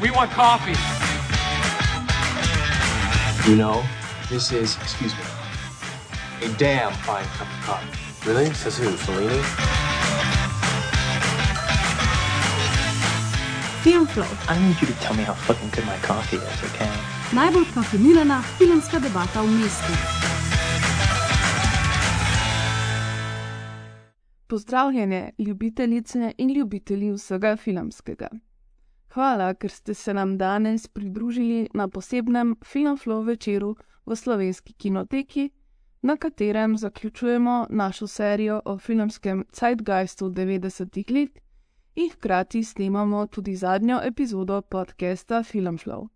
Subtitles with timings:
[0.00, 0.76] We want coffee.
[3.50, 3.82] You know,
[4.30, 5.24] this is, excuse me,
[6.42, 8.28] a damn fine cup of coffee.
[8.28, 8.52] Really?
[8.54, 8.88] Says who?
[8.90, 9.42] Fellini?
[13.82, 16.88] Filmflow, I need you to tell me how fucking good my coffee is, okay?
[17.32, 19.92] najbolj kafeinirana filmska debata v mestu.
[24.46, 28.28] Pozdravljene, ljubitelice in ljubitelji vsega filmskega.
[29.14, 35.50] Hvala, ker ste se nam danes pridružili na posebnem Filmflow večeru v slovenski kinoteki,
[36.02, 41.40] na katerem zaključujemo našo serijo o filmskem Zeitgeistu 90-ih let
[41.94, 46.08] in hkrati snemamo tudi zadnjo epizodo podcasta Filmflow.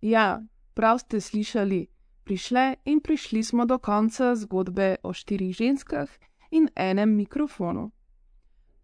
[0.00, 0.42] Ja,
[0.74, 1.86] prav ste slišali,
[2.24, 6.08] prišle in prišli smo do konca zgodbe o štirih ženskah
[6.50, 7.90] in enem mikrofonu.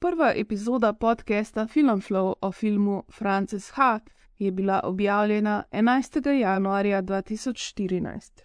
[0.04, 4.00] Prva epizoda podcasta Filmflow o filmu Frances H.
[4.38, 6.30] je bila objavljena 11.
[6.30, 8.42] januarja 2014.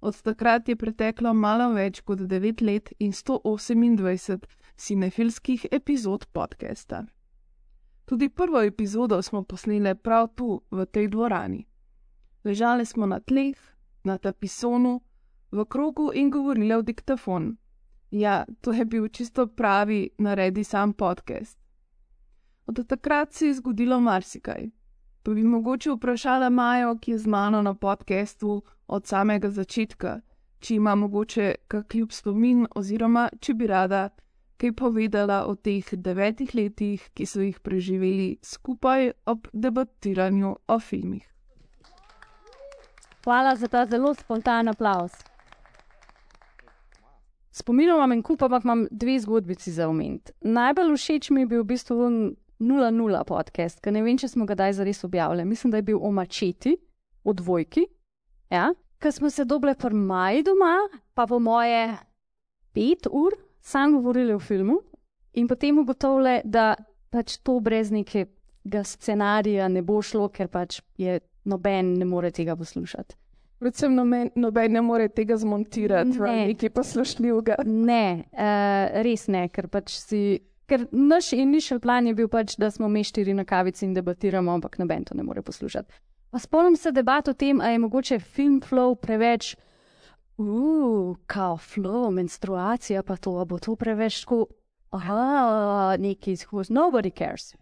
[0.00, 4.38] Od takrat je preteklo malo več kot 9 let in 128
[4.76, 7.04] cinefilskih epizod podcasta.
[8.04, 11.66] Tudi prvo epizodo smo posneli prav tu, v tej dvorani.
[12.44, 13.56] Ležali smo na tleh,
[14.04, 15.00] na tapisonu,
[15.52, 17.56] v krogu in govorili v diktafon.
[18.10, 21.58] Ja, to je bil čisto pravi, naredi sam podcast.
[22.66, 24.68] Od takrat se je zgodilo marsikaj.
[25.22, 30.20] Pa bi mogoče vprašala Majo, ki je z mano na podkastu od samega začetka,
[30.58, 34.08] če ima mogoče kakšen spomin, oziroma če bi rada
[34.56, 41.26] kaj povedala o teh devetih letih, ki so jih preživeli skupaj ob debatiranju o filmih.
[43.24, 45.12] Hvala za ta zelo spontan aplaus.
[47.56, 50.32] Spominjam imam en kup, ampak imam dve zgodbici za omeniti.
[50.40, 52.08] Najbolj všeč mi je bil v bistvu
[52.60, 55.46] 0-0 podcast, ker ne vem, če smo ga daj zares objavili.
[55.48, 56.74] Mislim, da je bil o mačeti,
[57.24, 57.86] o dvojki.
[58.52, 58.68] Ja?
[59.00, 60.74] Ker smo se doble pri maju doma,
[61.16, 61.96] pa po moje
[62.76, 64.82] pet ur, sam govorili o filmu
[65.32, 66.74] in potem ugotovili, da
[67.08, 72.56] pač to brez nekega scenarija ne bo šlo, ker pač je noben ne more tega
[72.56, 73.16] poslušati.
[73.58, 76.32] Predvsem noben, noben ne more tega zmontirati, Ne.
[76.32, 76.46] ne.
[76.52, 77.54] nekaj poslušljivega.
[77.64, 80.42] Ne, uh, res ne, ker pač si.
[80.66, 84.50] Ker naš initial plan je bil pač, da smo mi štiri na kavici in debatiramo,
[84.58, 85.94] ampak noben to ne more poslušati.
[86.30, 89.54] Pa spomnim se debat o tem, ali je mogoče film flow preveč,
[90.36, 94.46] uf, kao flow, menstruacija pa to, a bo to preveč tako,
[94.90, 97.54] aha, neki izhoz, nobody cares.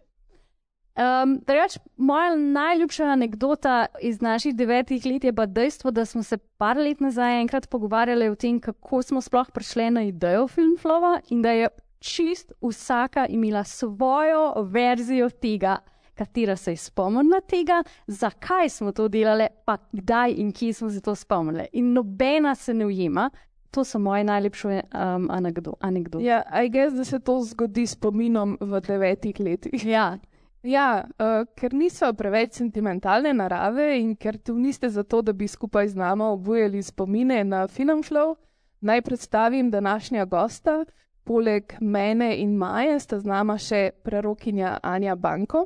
[0.95, 6.37] Um, Drugač, moja najljubša anekdota iz naših devetih let je pa dejstvo, da smo se
[6.37, 11.41] par let nazaj enkrat pogovarjali o tem, kako smo sploh prišli na idejo Filmflova in
[11.41, 11.67] da je
[11.99, 15.77] čist vsaka imela svojo verzijo tega,
[16.13, 21.01] katera se je spomnila tega, zakaj smo to delali, pa kdaj in kje smo se
[21.01, 21.67] to spomnili.
[21.73, 23.29] In nobena se ne ujema.
[23.71, 26.23] To so moje najlepše um, anekdo anekdote.
[26.23, 29.85] Ja, I guess, da se to zgodi s pominom v devetih letih.
[29.85, 30.17] Ja,
[30.65, 35.91] Ja, uh, ker niso preveč sentimentalne narave in ker tu niste zato, da bi skupaj
[35.93, 38.33] z nami obujali spomine na Filmflow,
[38.81, 40.85] naj predstavim današnja gosta.
[41.23, 45.65] Poleg mene in Maje sta z nama še prerokinja Anja Banko.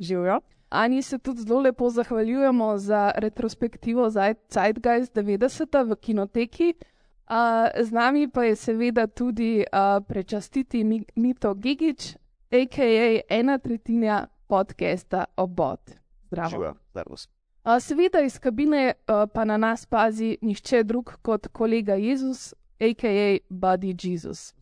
[0.00, 0.40] Živijo.
[0.68, 6.74] Ani se tudi zelo lepo zahvaljujemo za retrospektivo Zeitgeist 90 v kinoteki.
[7.28, 12.16] Uh, z nami pa je seveda tudi uh, prečastiti Mi- Mito Gigič,
[12.52, 13.20] a.k.a.
[13.28, 15.90] ena tretjina podcasta Obot.
[16.26, 16.50] Zdravo.
[16.50, 17.28] Živa, Servus.
[17.64, 18.92] Uh, seveda iz kabine
[19.34, 23.38] pa na nas pazi nihče drug kot kolega Jezus, a.k.a.
[23.48, 24.54] Buddy Jesus.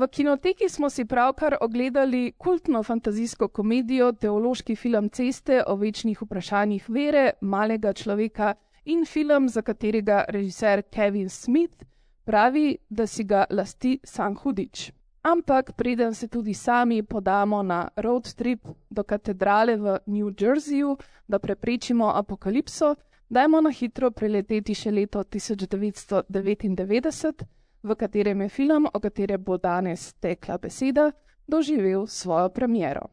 [0.00, 6.88] V kinoteki smo si pravkar ogledali kultno fantazijsko komedijo, teološki film Ceste o večnih vprašanjih
[6.88, 11.84] vere, malega človeka in film, za katerega režiser Kevin Smith
[12.24, 14.90] pravi, da si ga lasti sam hudič.
[15.26, 20.96] Ampak preden se tudi sami podamo na road trip do katedrale v New Jerseyju,
[21.28, 22.94] da preprečimo apokalipso,
[23.28, 27.44] dajmo na hitro preleteti še leto 1999,
[27.82, 31.12] v katerem je film, o katerem bo danes tekla beseda,
[31.46, 33.10] doživel svojo premiero.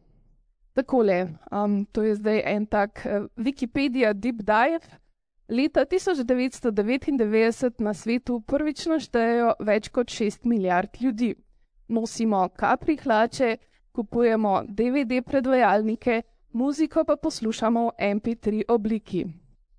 [0.74, 4.80] Takole, um, to je zdaj en tak uh, Wikipedia deep dive.
[5.50, 11.36] Leta 1999 na svetu prvič naštejejo več kot 6 milijard ljudi.
[11.88, 13.57] Nosimo kapri hlače,
[13.91, 16.21] kupujemo DVD predvajalnike,
[16.53, 19.25] muziko pa poslušamo v MP3 obliki.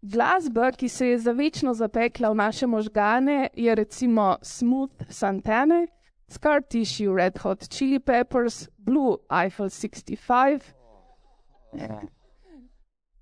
[0.03, 5.87] Glasba, ki se je za večno zapekla v naše možgane, je recimo Smooth Santana,
[6.29, 10.75] Scar Tissue Red Hot Chili Peppers, Blue Eiffel 65,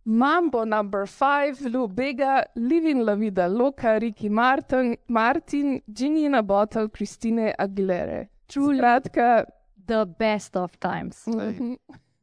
[0.04, 6.42] Mambo number five, Lou Bega, Living La Vida Loca, Ricky Martin, Martin Ginny in a
[6.42, 8.31] Bottle, Christine Aguilere.
[8.60, 9.44] Skratka,
[9.86, 11.26] The best of times.
[11.26, 11.76] mhm.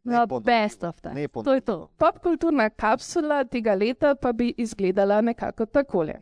[0.06, 1.32] The best of times.
[1.44, 1.90] To je to.
[1.98, 6.14] Popkulturna kapsula tega leta pa bi izgledala nekako takole.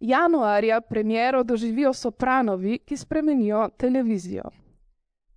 [0.00, 4.42] Januarja premiero doživijo sopranovi, ki spremenijo televizijo.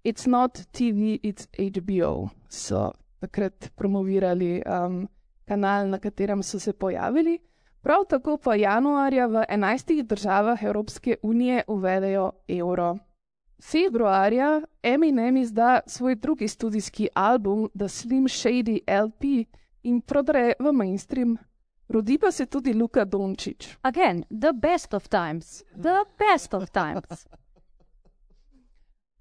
[0.03, 2.29] It's not TV, it's HBO.
[2.49, 5.07] So takrat promovirali um,
[5.45, 7.39] kanal, na katerem so se pojavili.
[7.81, 12.97] Prav tako pa januarja v 11 državah Evropske unije uvedejo evro.
[13.61, 19.47] Februarja Eminem izda svoj drugi studijski album The Slim Shady LP
[19.83, 21.37] in prodre v mainstream.
[21.87, 23.77] Rodi pa se tudi Luka Dončić.
[23.81, 25.63] Again, the best of times.
[25.73, 27.27] The best of times.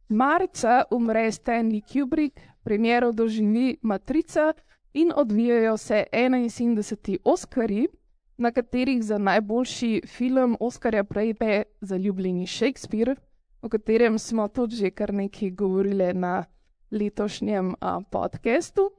[0.08, 4.52] Marca umre Stanley Kubrick, premiero doživi Matrica
[4.92, 7.16] in odvijajo se 71.
[7.24, 7.88] Oscari,
[8.36, 13.16] na katerih za najboljši film Oscarja prejme zaljubljeni Shakespeare,
[13.64, 16.44] o katerem smo tudi že kar nekaj govorili na
[16.90, 18.90] letošnjem a, podkastu.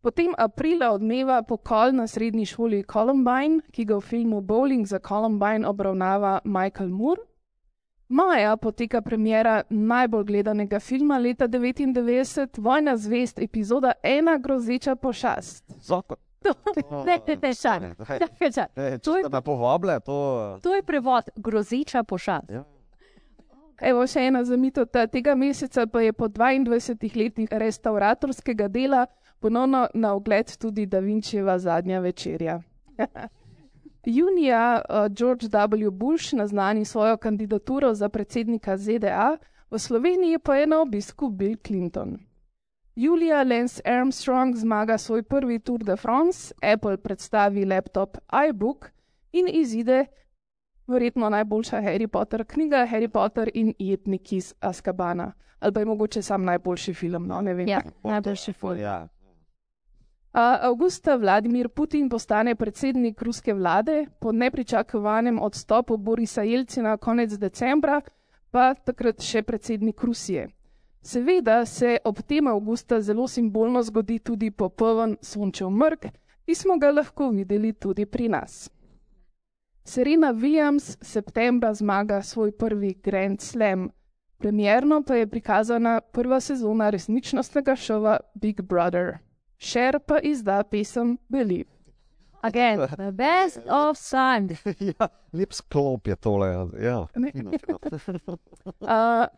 [0.00, 5.64] Potem aprila odmeva pokol na srednji šoli Columbine, ki ga v filmu Bowling za Columbine
[5.64, 7.22] obravnava Michael Moore.
[8.08, 15.64] Maja poteka premjera najbolj gledanega filma leta 1999, Vojna zvest, epizoda Ena grozeča pošast.
[15.80, 16.16] Zakon.
[17.06, 17.80] Ne, ne, ne, šar.
[18.98, 19.24] To je-
[20.00, 20.58] to.
[20.60, 22.50] To je prevod grozeča pošast.
[22.50, 22.64] Ja.
[23.80, 29.06] Evo še ena zamitev ta- tega meseca, pa je po 22 letih restauratorskega dela
[29.40, 32.60] ponovno na ogled tudi Da Vinčeva zadnja večerja.
[34.06, 35.90] Junija uh, George W.
[35.90, 39.36] Bush naznani svojo kandidaturo za predsednika ZDA,
[39.70, 42.18] v Sloveniji pa je na obisku Bill Clinton.
[42.96, 48.18] Julija Lance Armstrong zmaga svoj prvi Tour de France, Apple predstavi laptop
[48.48, 48.90] iBook
[49.32, 50.06] in izide
[50.86, 55.32] verjetno najboljša Harry Potter knjiga Harry Potter in Jetnik iz Azkabana.
[55.60, 57.68] Ali pa je mogoče sam najboljši film, no ne vem.
[57.68, 58.78] Ja, najboljši film.
[58.78, 59.08] Ja.
[60.32, 68.00] A, Avgusta Vladimir Putin postane predsednik ruske vlade, po nepričakovanem odstopu Borisa Jelcina konec decembra,
[68.50, 70.48] pa takrat še predsednik Rusije.
[71.02, 76.06] Seveda se ob tem avgusta zelo simbolno zgodi tudi popoln sončev mrk,
[76.44, 78.70] ki smo ga lahko videli tudi pri nas.
[79.84, 83.90] Serena Williams septembra zmaga svoj prvi Grand Slam,
[84.38, 89.18] premjerno pa je prikazana prva sezona resničnostnega šova Big Brother.
[89.58, 91.70] Šer pa izda pesem Believe.
[92.42, 94.58] Again, the best of times.
[94.98, 96.48] ja, lep sklop je tole.
[96.82, 97.06] Ja.
[97.14, 97.32] Ne.
[98.80, 98.88] Uh,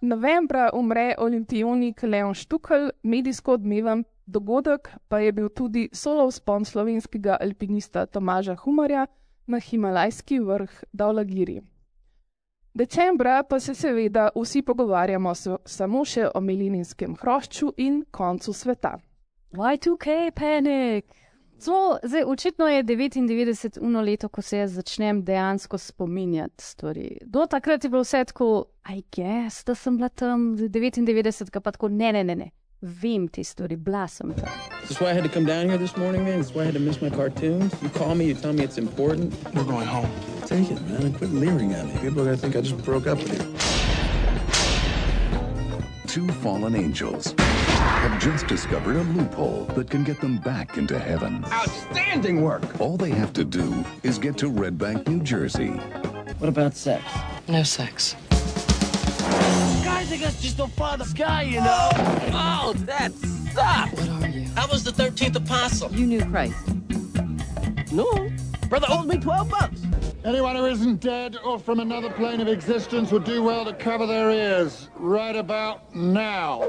[0.12, 7.36] novembra umre olimpijonik Leon Štukl, medijsko odmeven dogodek pa je bil tudi solo vzpon slovenskega
[7.40, 9.06] alpinista Tomaža Humarja
[9.46, 11.60] na himalajski vrh Davlagiri.
[12.74, 18.98] Decembra pa se seveda vsi pogovarjamo so, samo še o mileninskem hrošču in koncu sveta.
[19.52, 21.06] Y2K panic.
[21.58, 27.18] So, zdaj, očitno je 99 uno leto, ko se jaz začnem dejansko spominjati stvari.
[27.24, 31.88] Do takrat je bilo vse tako, I guess, da sem bila tam, 99, pa tako,
[31.88, 32.50] ne, ne, ne, ne.
[32.82, 34.34] Vem te stvari, bila sem.
[34.34, 36.40] That's why I had to come down here this morning, man.
[36.40, 37.74] That's why I had to miss my cartoons.
[37.82, 39.34] You call me, you tell me it's important.
[39.54, 40.10] We're going home.
[40.44, 41.12] Take it, man.
[41.14, 41.92] Quit leering at me.
[42.00, 43.56] People are gonna think I just broke up with you.
[46.06, 51.44] Two fallen angels have just discovered a loophole that can get them back into heaven.
[51.52, 52.80] Outstanding work.
[52.80, 55.72] All they have to do is get to Red Bank, New Jersey.
[56.38, 57.04] What about sex?
[57.48, 58.16] No sex.
[60.16, 61.90] Guys, I guess just don't follow the guy, you know.
[62.32, 63.12] Oh, that
[63.52, 63.92] sucks!
[63.92, 64.48] What are you?
[64.56, 65.92] I was the 13th apostle.
[65.92, 66.56] You knew Christ.
[67.92, 68.10] No.
[68.70, 69.82] Brother owes me 12 bucks.
[70.24, 74.06] Anyone who isn't dead or from another plane of existence would do well to cover
[74.06, 76.62] their ears right about now.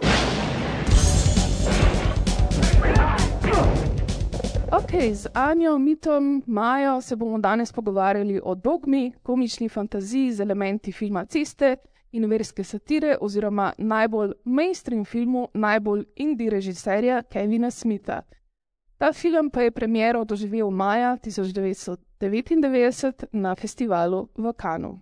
[4.73, 10.91] Ok, z Anjo, Mitom, Majo se bomo danes pogovarjali o dogmi, komični fantaziji z elementi
[10.91, 11.77] filma Ceste
[12.11, 18.21] in verske satire, oziroma najbolj mainstream filmu, najbolj indie režiserja Kevina Smitha.
[18.97, 24.99] Ta film pa je premiero doživel maja 1999 na festivalu v Kanu.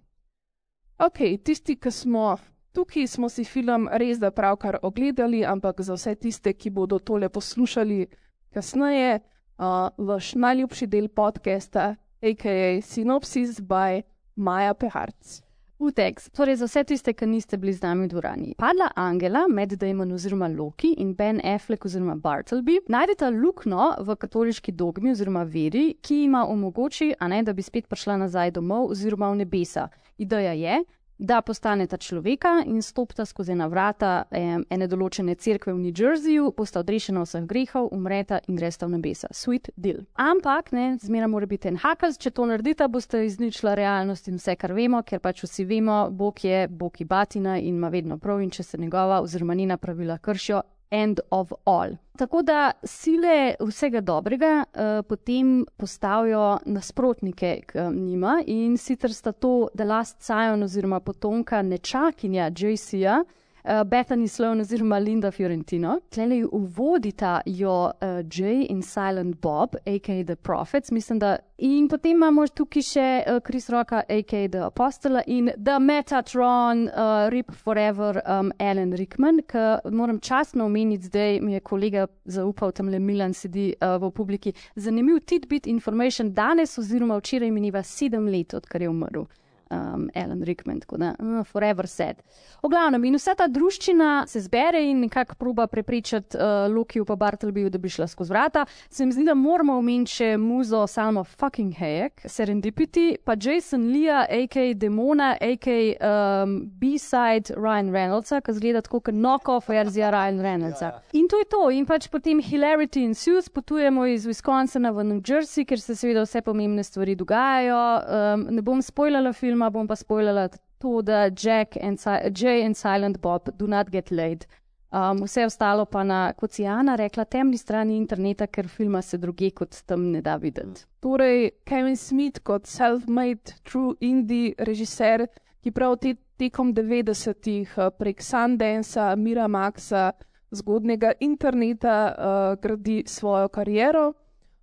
[1.00, 2.38] Ok, tisti, ki smo
[2.76, 7.30] tukaj, smo si film res da pravkar ogledali, ampak za vse tiste, ki bodo tole
[7.30, 8.08] poslušali
[8.54, 12.82] kasneje, uh, vaš najljubši del podcasta, a.k.a.
[12.82, 14.02] Synopsis by
[14.36, 15.45] Maja Peharc.
[15.80, 18.54] Utex, torej za vse tiste, ki niste bili z nami v dvorani.
[18.58, 24.72] Padla Angela, Med Damon oziroma Loki in Ben Affleck oziroma Bartleby najdeta luknjo v katoliški
[24.72, 29.34] dogmi oziroma veri, ki jima omogoči, a ne, da bi spet prišla nazaj domov oziroma
[29.34, 29.90] v nebesa.
[30.18, 30.80] Ideja je,
[31.18, 36.52] da postaneta človeka in stopita skozi ena vrata em, ene določene cerkve v New Jerseyju,
[36.58, 39.30] bosta odrešena vseh grehov, umreta in gresta v nebesa.
[39.32, 40.04] Sweet deal.
[40.20, 44.58] Ampak, ne, zmeraj mora biti en hakas, če to naredita, boste izničila realnost in vse,
[44.60, 48.42] kar vemo, ker pač vsi vemo, Bog je Bog je batina in ima vedno prav
[48.44, 50.62] in če se njegova oziroma njena pravila kršijo,
[50.92, 51.98] end of all.
[52.18, 59.68] Tako da sile vsega dobrega uh, potem postavijo nasprotnike k njima in sicer sta to
[59.78, 63.24] The Last Scion oziroma potomka nečakinja JC-ja.
[63.66, 66.00] Uh, Bethany Sloan oziroma Linda Fiorentino.
[66.10, 70.24] Tlele uvodita jo uh, Jay in Silent Bob, a.k.a.
[70.24, 71.38] The Prophets, mislim, da.
[71.58, 74.48] In potem imamo tukaj še uh, Chris Rocka, a.k.a.
[74.54, 81.10] The Apostle in The Metatron, uh, Rip Forever, um, Alan Rickman, ki moram časno omeniti,
[81.10, 84.54] zdaj mi je kolega zaupal, tam le Milan sedi uh, v publiki.
[84.76, 89.26] Zanimiv tidbit information danes oziroma včeraj miniva sedem let, odkar je umrl
[89.70, 92.22] um, Alan Rickman, tako da uh, forever sad.
[92.64, 97.16] V glavnem, in vsa ta druščina se zbere in nekako proba prepričati uh, Lokiju pa
[97.16, 98.66] Bartlebyju, da bi šla skozi vrata.
[98.90, 104.10] Se mi zdi, da moramo omeniti še muzo Salma fucking Hayek, Serendipity, pa Jason Lee,
[104.10, 104.74] a.k.a.
[104.74, 106.44] Demona, a.k.a.
[106.44, 110.90] Um, B-side Ryan Reynoldsa, ki zgleda tako kot knock-off verzija Ryan Reynoldsa.
[110.92, 111.20] Ja, ja.
[111.20, 115.22] In to je to, in pač potem Hilarity in Suze potujemo iz Wisconsina v New
[115.22, 117.82] Jersey, ker se seveda vse pomembne stvari dogajajo.
[118.06, 122.76] Um, ne bom spoilala film, filma bom pa spoilala to, da Jack si Jay in
[122.76, 124.46] Silent Bob do not get laid.
[124.92, 129.18] Um, vse ostalo pa na, kot si Jana rekla, temni strani interneta, ker filma se
[129.18, 130.86] druge kot tam ne da videti.
[131.00, 135.28] Torej, Kevin Smith kot self-made true indie režiser,
[135.64, 140.12] ki prav te, tekom 90-ih prek Sundansa, Mira Maxa,
[140.52, 144.14] zgodnega interneta uh, gradi svojo kariero.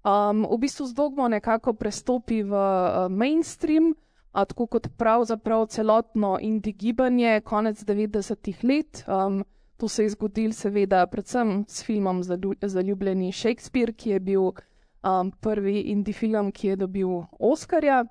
[0.05, 3.93] Um, v bistvu z dogmo nekako prestopi v uh, mainstream,
[4.33, 9.05] tako kot pravzaprav celotno indie gibanje konec 90-ih let.
[9.07, 9.45] Um,
[9.77, 12.23] to se je zgodilo, seveda, predvsem s filmom
[12.63, 17.09] Zaljubljeni Shakespeare, ki je bil um, prvi indie film, ki je dobil
[17.39, 18.05] Oscarja.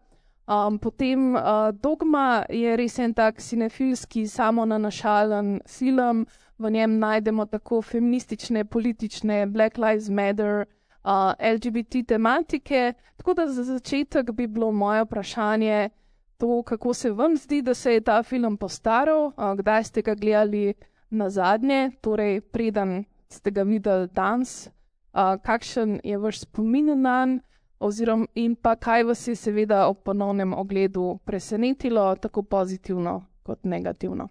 [0.47, 6.25] Um, potem uh, Dogma je res en tak cinefilski, samo nanašalen film,
[6.59, 10.65] v njem najdemo tako feministične, politične, Black Lives Matter,
[11.03, 12.93] uh, LGBT tematike.
[13.17, 15.89] Tako da za začetek bi bilo moje vprašanje,
[16.41, 20.73] to, kako se vam zdi, da se je ta film postaral, kdaj ste ga gledali
[21.09, 24.69] na zadnje, torej preden ste ga videli danes,
[25.13, 27.45] kakšen je vaš spomin na njega,
[27.81, 34.27] oziroma in pa kaj vas je seveda ob ponovnem ogledu presenetilo, tako pozitivno kot negativno.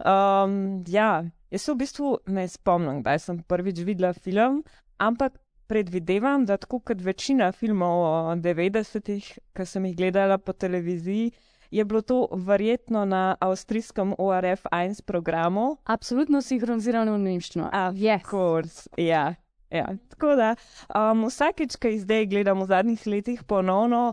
[0.00, 4.62] Um, ja, jaz v bistvu ne spomnim, kdaj sem prvič videla film,
[4.98, 5.36] ampak
[5.66, 11.32] predvidevam, da tako kot večina filmov o 90-ih, ki sem jih gledala po televiziji,
[11.72, 15.76] je bilo to verjetno na avstrijskem ORF 1 programu.
[15.84, 17.70] Absolutno sinhronizirano v nemščino.
[17.72, 18.26] A, yes.
[18.28, 19.34] kurs, ja.
[19.70, 19.86] ja.
[20.12, 20.54] Tako da
[20.92, 24.12] um, vsakeč, ki zdaj gledam v zadnjih letih ponovno,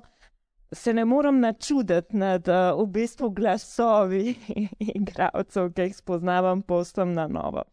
[0.72, 4.36] se ne morem načuditi nad uh, v bistvu glasovi
[4.96, 7.66] igralcev, ki jih spoznavam posem na novo.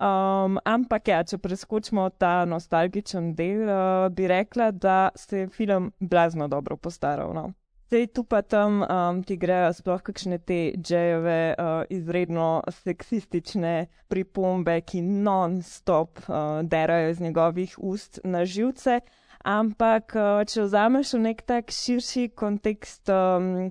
[0.00, 5.90] Um, ampak, ja, če preskočimo ta nostalgičen del, uh, bi rekla, da se je film
[6.00, 7.34] blazno dobro postaral.
[7.36, 7.50] No.
[7.90, 14.78] Zdaj tu pa tam um, ti grejo sploh kakšne te džejove, uh, izredno seksistične pripombe,
[14.80, 19.02] ki non-stop uh, derajo iz njegovih ust na živce.
[19.44, 23.12] Ampak, uh, če vzameš v nek tak širši kontekst.
[23.12, 23.68] Um,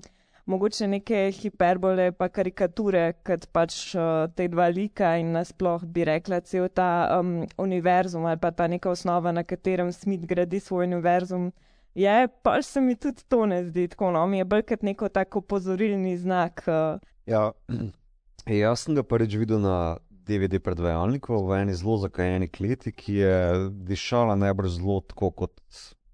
[0.50, 6.40] mogoče neke hiperbole, pa karikature, kot pač uh, te dva lika in nasploh bi rekla,
[6.46, 6.88] cel ta
[7.18, 11.50] um, univerzum ali pa ta neka osnova, na katerem Smith gradi svoj univerzum.
[11.94, 15.08] Je, pa se mi tudi to ne zdi tako, no, mi je bolj kot neko
[15.10, 16.62] tako pozorilni znak.
[16.66, 17.00] Uh.
[17.30, 17.50] Ja,
[18.62, 23.38] jaz sem ga prvič videl na DVD predvajalniku v eni zelo zakajeni kleti, ki je
[23.86, 25.56] dišala najbrž zelo tako kot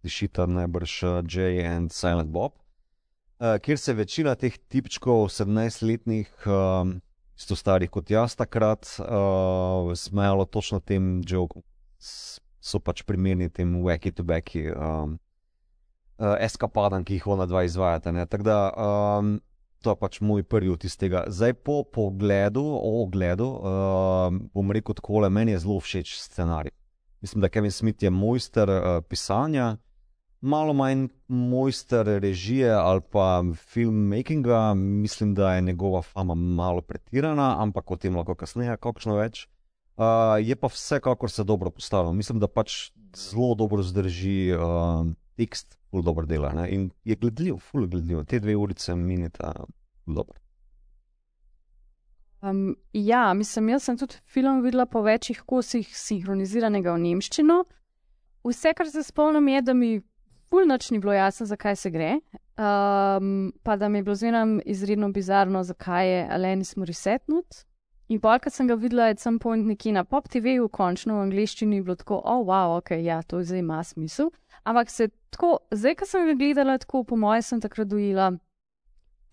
[0.06, 2.56] dišita najbrž uh, Jay and Silent Bob
[3.38, 6.96] kjer se večina teh tipčkov, 17-letnih, um,
[7.36, 11.62] isto starih kot jaz takrat, uh, smejalo točno tem jokom,
[12.60, 15.18] so pač primerni tem wacky to backy um,
[16.18, 18.14] uh, eskapadam, ki jih ona dva izvajata.
[18.26, 19.36] Tako da um,
[19.84, 21.26] to je pač moj prvi vtis tega.
[21.28, 26.72] Zdaj po pogledu, o ogledu, uh, bom rekel tako, meni je zelo všeč scenarij.
[27.20, 29.76] Mislim, da Kevin Smith je mojster uh, pisanja
[30.46, 37.90] malo manj mojster režije ali pa filmmakinga, mislim, da je njegova fama malo pretirana, ampak
[37.90, 39.46] o tem lahko kasneje, kakšno več.
[39.96, 42.12] Uh, je pa vsekakor se dobro postavil.
[42.12, 46.52] Mislim, da pač zelo dobro zdrži uh, tekst, zelo dobro dela.
[46.52, 46.68] Ne?
[46.70, 48.24] In je gledljiv, full gledljiv.
[48.24, 49.54] Te dve urice minita
[50.06, 50.36] dobro.
[52.42, 57.62] Um, ja, mislim, jaz sem tudi film videla po večjih kosih sinhroniziranega v nemščino.
[58.46, 59.90] Vse, kar se spomnim, je, da mi
[60.50, 62.18] fulnoč ni bilo jasno, zakaj se gre.
[62.56, 67.64] Um, pa da mi je bilo zmeraj izredno bizarno, zakaj je Alenis Morissetnut.
[68.08, 71.24] In pa, ko sem ga videla, je sem point neki na pop TV-ju, končno v
[71.26, 74.30] angleščini, bilo tako, oh, wow, ok, ja, to zdaj ima smisel.
[74.62, 78.30] Ampak se tako, zdaj, ko sem ga gledala, tako po mojem, sem takrat dojela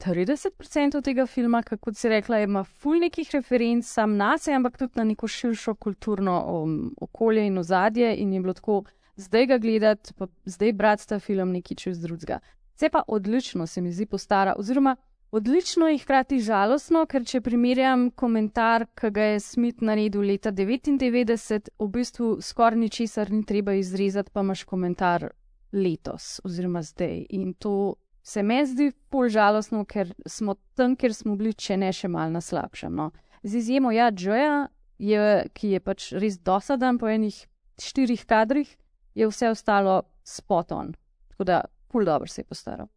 [0.04, 5.00] 30% tega filma, kako si rekla, ima ful nekih referenc sam na sebe, ampak tudi
[5.00, 8.16] na neko širšo kulturno um, okolje in ozadje.
[8.18, 8.82] In je bilo tako,
[9.16, 12.40] zdaj ga gledati, pa zdaj brati ta film neki čez drugega.
[12.76, 14.96] Vse pa odlično se mi zdi postara, oziroma
[15.32, 21.70] odlično in hkrati žalostno, ker če primerjam komentar, ki ga je Smith naredil leta 99,
[21.80, 25.32] v bistvu skoraj ničesar ni treba izrezati, pa imaš komentar
[25.74, 27.26] letos oziroma zdaj.
[27.30, 31.90] In to se mi zdi pol žalostno, ker smo tam, kjer smo bili, če ne
[31.94, 32.94] še mal na slabšem.
[32.96, 33.10] No.
[33.44, 34.68] Z izjemo ja, Joja,
[35.02, 37.36] je, ki je pač res dosadan po enih
[37.82, 38.70] štirih kadrih,
[39.16, 40.94] je vse ostalo spoton.
[41.28, 42.88] Tako da, pol dobro se je postaral.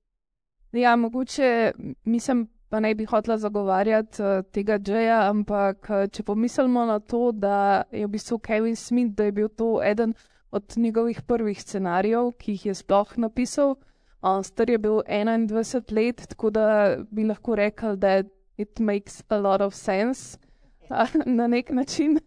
[0.72, 1.72] Ja, mogoče
[2.04, 7.32] mislim, pa ne bi hotela zagovarjati uh, tega Džeja, ampak uh, če pomislimo na to,
[7.32, 10.14] da je v bistvu Kevin Smith, da je bil to eden
[10.50, 13.76] od njegovih prvih scenarijev, ki jih je sploh napisal.
[14.22, 18.22] Uh, star je bil 21 let, tako da bi lahko rekel, da
[18.58, 20.38] it makes a lot of sense
[21.38, 22.18] na nek način.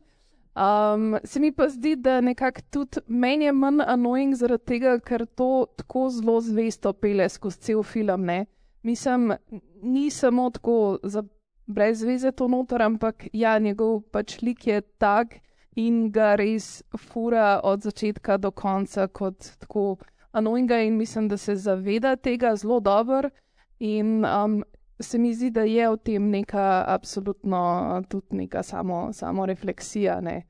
[0.55, 5.25] Um, se mi pa zdi, da nekako tudi meni je manj annoying zaradi tega, ker
[5.25, 8.25] to tako zelo zvesto pele skozi cel film.
[8.25, 8.45] Ne?
[8.83, 9.33] Mislim,
[9.81, 11.23] ni samo tako za
[11.65, 15.37] brez veze to noter, ampak ja, njegov pač lik je tak
[15.75, 19.97] in ga res fura od začetka do konca kot tako
[20.33, 23.29] annoyinga in mislim, da se zaveda tega zelo dobro.
[23.79, 24.63] In um,
[24.99, 30.19] se mi zdi, da je v tem neka absolutno tudi neka samo, samo refleksija.
[30.21, 30.43] Ne?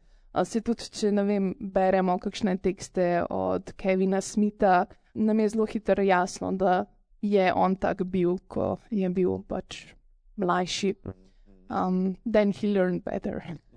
[0.44, 6.04] Se tudi, če ne vem, beremo kakšne tekste od Kevina Smitha, nam je zelo hitro
[6.04, 6.86] jasno, da
[7.22, 9.94] je on tak bil, ko je bil pač
[10.38, 10.96] mlajši.
[11.70, 13.44] Um, then he learned better.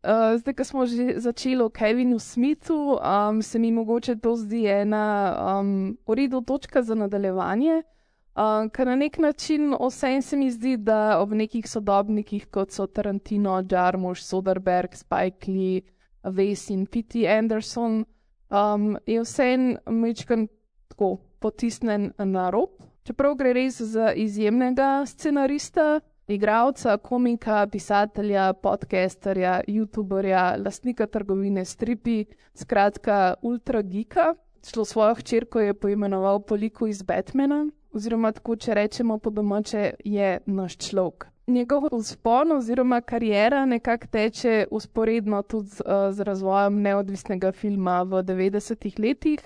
[0.00, 4.64] Uh, zdaj, ko smo že začeli o Kevinu Smithu, um, se mi mogoče to zdi
[4.64, 7.82] ena um, uredna točka za nadaljevanje.
[8.30, 12.86] Uh, ker na nek način vsem se mi zdi, da ob nekih sodobnikih, kot so
[12.86, 15.82] Tarantino, Jarmusch, Soderbergh, Spike Lee,
[16.22, 17.26] Weiss in P.T.
[17.26, 18.04] Anderson,
[18.50, 20.46] um, je vsem mečkan
[20.88, 22.70] tako potisnen na rob.
[23.02, 33.34] Čeprav gre res za izjemnega scenarista, igralca, komika, pisatelja, podcasterja, youtuberja, lastnika trgovine stripi, skratka
[33.42, 34.34] ultra gika.
[34.62, 40.38] Šlo svojo hčerko je poimenoval Poliku iz Batmana oziroma tako, če rečemo po domače, je
[40.46, 41.26] naš človek.
[41.50, 48.22] Njegov vzpon oziroma karijera nekako teče usporedno tudi z, uh, z razvojem neodvisnega filma v
[48.22, 49.40] 90-ih letih.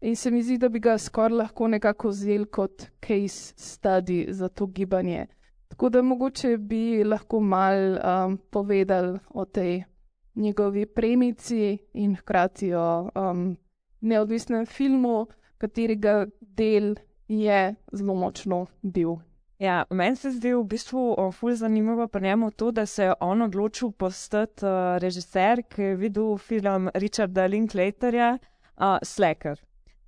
[0.00, 4.48] In se mi zdi, da bi ga skoraj lahko nekako vzel kot case study za
[4.48, 5.26] to gibanje.
[5.68, 9.82] Tako da mogoče bi lahko mal um, povedal o tej
[10.34, 13.56] njegovi premici in hkrati o um,
[14.00, 15.26] neodvisnem filmu,
[15.58, 16.94] katerega del
[17.28, 19.16] je zelo močno bil.
[19.58, 23.42] Ja, meni se zdi v bistvu fully zanimivo pri njemu to, da se je on
[23.42, 28.38] odločil postati uh, režiser, ki je videl film Richarda Linklaterja
[28.76, 29.60] uh, Slacker.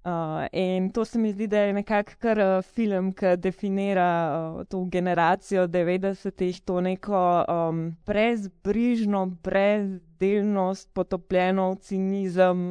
[0.07, 4.61] Uh, in to se mi zdi, da je nekako kar uh, film, ki definira uh,
[4.71, 12.62] to generacijo 90-ih, to neko um, brezbrižno, brezdelnost, potopljeno v cinizem,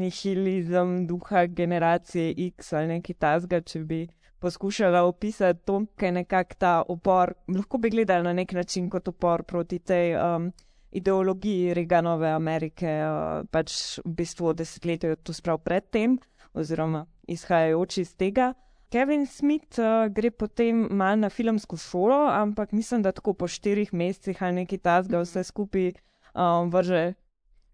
[0.00, 4.00] nihilizem duha generacije X ali nekaj tasga, če bi
[4.42, 7.34] poskušala opisati to, kaj je nekako ta upor.
[7.48, 10.16] Lahko bi gledali na nek način kot upor proti tej.
[10.16, 10.52] Um,
[10.92, 16.18] Ideologiji Reganove Amerike, uh, pač v bistvu desetletje, to sprav predtem,
[16.54, 18.52] oziroma izhajajoč iz tega.
[18.92, 23.94] Kevin Smith uh, gre potem mal na filmsko šolo, ampak mislim, da tako po štirih
[23.94, 25.92] mesecih ali nekaj tasga vse skupaj
[26.34, 27.14] um, vrže.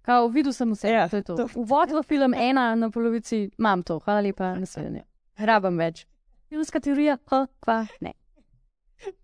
[0.02, 1.48] Kao, videl sem vse, ja, to je to.
[1.54, 5.02] Uvod v film ena na polovici, imam to, hvala lepa, naslednje.
[5.36, 6.06] Hrabam več.
[6.48, 8.14] Filmska teorija, ha, kva, ne.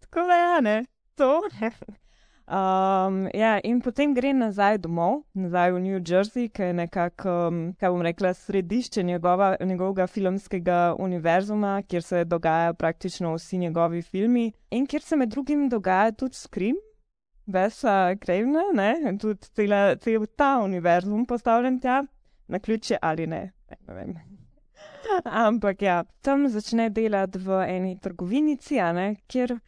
[0.04, 0.76] Tako da ja, ne,
[1.14, 1.40] to.
[2.44, 7.61] Um, ja, in potem gre nazaj domov, nazaj v New Jersey, ki je nekako, um,
[7.80, 14.52] kaj bom rekla, središče njegova, njegovega filmskega univerzuma, kjer se dogajajo praktično vsi njegovi filmi
[14.70, 16.76] in kjer se med drugim dogaja tudi Scream,
[17.46, 22.04] Vesa in tudi cela, cel ta univerzum postavljen tja,
[22.48, 24.14] na ključe ali ne, ne, ne vem.
[25.46, 29.59] Ampak ja, tam začne delati v eni trgovinici, ne, kjer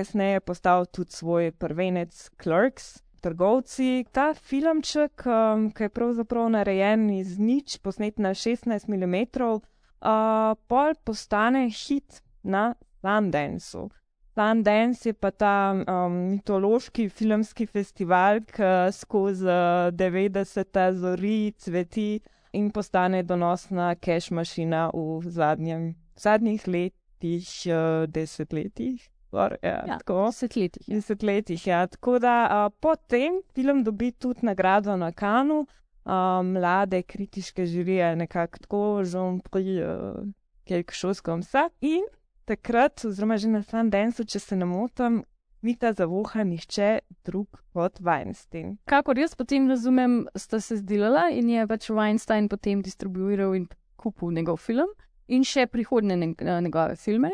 [0.00, 4.04] kasneje postal tudi svoj prvenec Clerks, trgovci.
[4.12, 10.96] Ta filmček, um, ki je pravzaprav narejen iz nič, posnet na 16 mm, uh, pol
[11.04, 13.90] postane hit na Sundanceu.
[14.34, 19.44] Sundance je pa ta um, mitološki filmski festival, ki skozi
[19.92, 22.20] 90-te zori, cveti
[22.56, 29.10] in postane donosna cash mašina v zadnjem, zadnjih letih, uh, desetletjih.
[29.32, 30.26] Or, ja, Ja, tako.
[30.26, 30.94] desetletjih, ja.
[30.94, 31.86] Desetletjih, ja.
[31.86, 35.66] Tako da uh, potem film dobi tudi nagrado na Kanu,
[36.04, 40.26] uh, mlade kritiške žirije, nekako tako, žom pri uh,
[40.66, 41.68] quelque chose comme ça.
[41.80, 42.02] In
[42.44, 45.22] takrat, oziroma že na Sundanceu, če se ne motim,
[45.62, 48.78] mi ta zavoha nihče drug kot Weinstein.
[48.88, 53.68] Kakor jaz potem razumem, sta se zdelala in je pač Weinstein potem distribuiral in
[54.00, 54.88] kupil njegov film
[55.28, 57.30] in še prihodne njegove filme.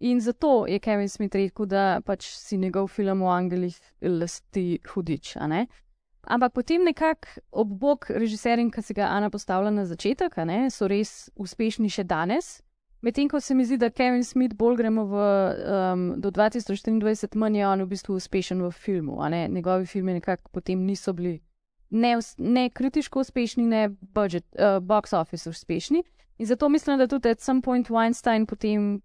[0.00, 5.36] In zato je Kevin Smith rekel, da pač si njegov film o angelih lasti hudič.
[6.22, 10.88] Ampak potem nekako ob bok režiserjem, ki se ga Ana postavlja na začetek, ne, so
[10.88, 12.62] res uspešni še danes.
[13.02, 15.20] Medtem ko se mi zdi, da Kevin Smith bolj gremo v,
[15.64, 19.16] um, do 2024, manj je on v bistvu uspešen v filmu,
[19.48, 21.40] njegovi filmi nekako potem niso bili
[21.90, 26.02] ne, ne kritiško uspešni, ne budget, uh, box office uspešni.
[26.38, 29.00] In zato mislim, da tudi at some point Weinstein potem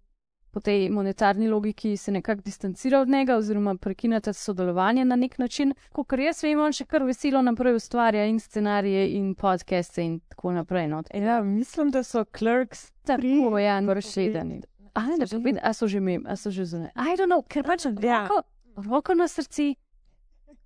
[0.56, 5.74] po tej monetarni logiki se nekako distancira od njega oziroma prekinete sodelovanje na nek način.
[5.92, 10.54] Kot jaz vem, on še kar veselo naprej ustvarja in scenarije in podcaste in tako
[10.56, 10.88] naprej.
[10.88, 11.02] No.
[11.14, 14.62] Ja, mislim, da so Clerks Tako je, razširjeni.
[14.94, 16.88] A ne, da bi a so že mem, a so že zunaj.
[16.96, 18.22] I don't know, ker pač Ja.
[18.24, 18.40] roko,
[18.88, 19.74] roko na srci,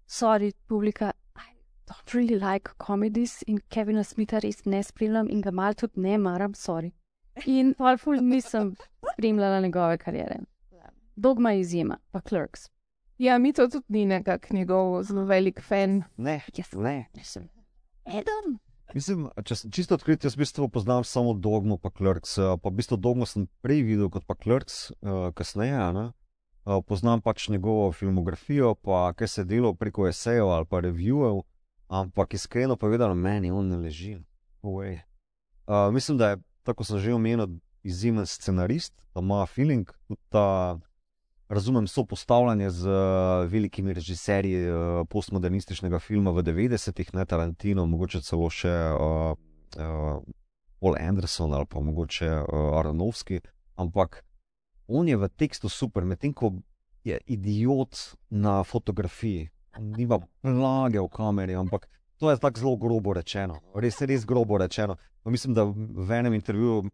[0.06, 1.10] sorry, publika.
[1.34, 1.50] I
[1.90, 6.18] don't really like comedies in Kevina Smitha res ne spremljam in ga mal tudi ne
[6.18, 6.92] maram, sorry.
[7.46, 8.74] In pol ful nisem
[9.12, 10.40] spremljala njegove karijere.
[11.16, 12.68] Dogma je izjema, pa Clerks.
[13.18, 16.02] Ja, mi to tudi ni nekak njegov zelo velik fan.
[16.16, 17.08] Ne, Jaz ne.
[17.14, 17.48] nisem.
[18.04, 18.58] Eden.
[18.94, 22.38] Mislim, če sem čisto odkrit, jaz v bistvu poznam samo Dogmo pa Clerks.
[22.38, 25.92] eh, Pa v bistvu Dogmo sem prej videl kot pa Clerks, uh, kasneje.
[25.92, 26.06] Ne?
[26.64, 31.42] Uh, poznam pač njegovo filmografijo, pa kaj se je delo preko esejev ali pa revijev,
[31.88, 34.18] ampak iskreno povedano, meni on ne leži.
[34.62, 36.36] Uh, mislim, da je,
[36.70, 39.90] tako sem že omenil, izjemen scenarist, da ima feeling,
[40.28, 40.78] ta,
[41.50, 48.22] razumem, so postavljanje z uh, velikimi režiserji uh, postmodernističnega filma v 90-ih, ne Tarantino, mogoče
[48.22, 49.32] celo še uh,
[49.76, 50.20] uh,
[50.80, 53.40] Paul Anderson ali pa mogoče uh, Aronovski,
[53.76, 54.22] ampak
[54.86, 56.54] on je v tekstu super, medtem ko
[57.04, 57.96] je idiot
[58.30, 61.88] na fotografiji, nima blage v kameri, ampak
[62.20, 64.96] to je tako zelo grobo rečeno, res, res grobo rečeno.
[65.24, 66.90] Pa mislim, da v enem intervjuju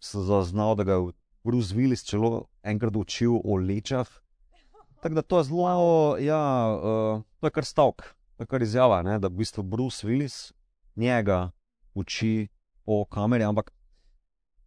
[0.00, 1.12] sem zaznal, da ga je
[1.44, 4.08] Bruce Willis celo enkrat učil o lečah.
[5.00, 6.42] Tako da to je zelo, ja,
[6.76, 8.04] uh, to je kar stavek,
[8.36, 10.52] to je kar izjava, ne, da v bistvu Bruce Willis
[10.96, 11.50] njega
[11.94, 12.48] uči
[12.84, 13.72] o kameri, ampak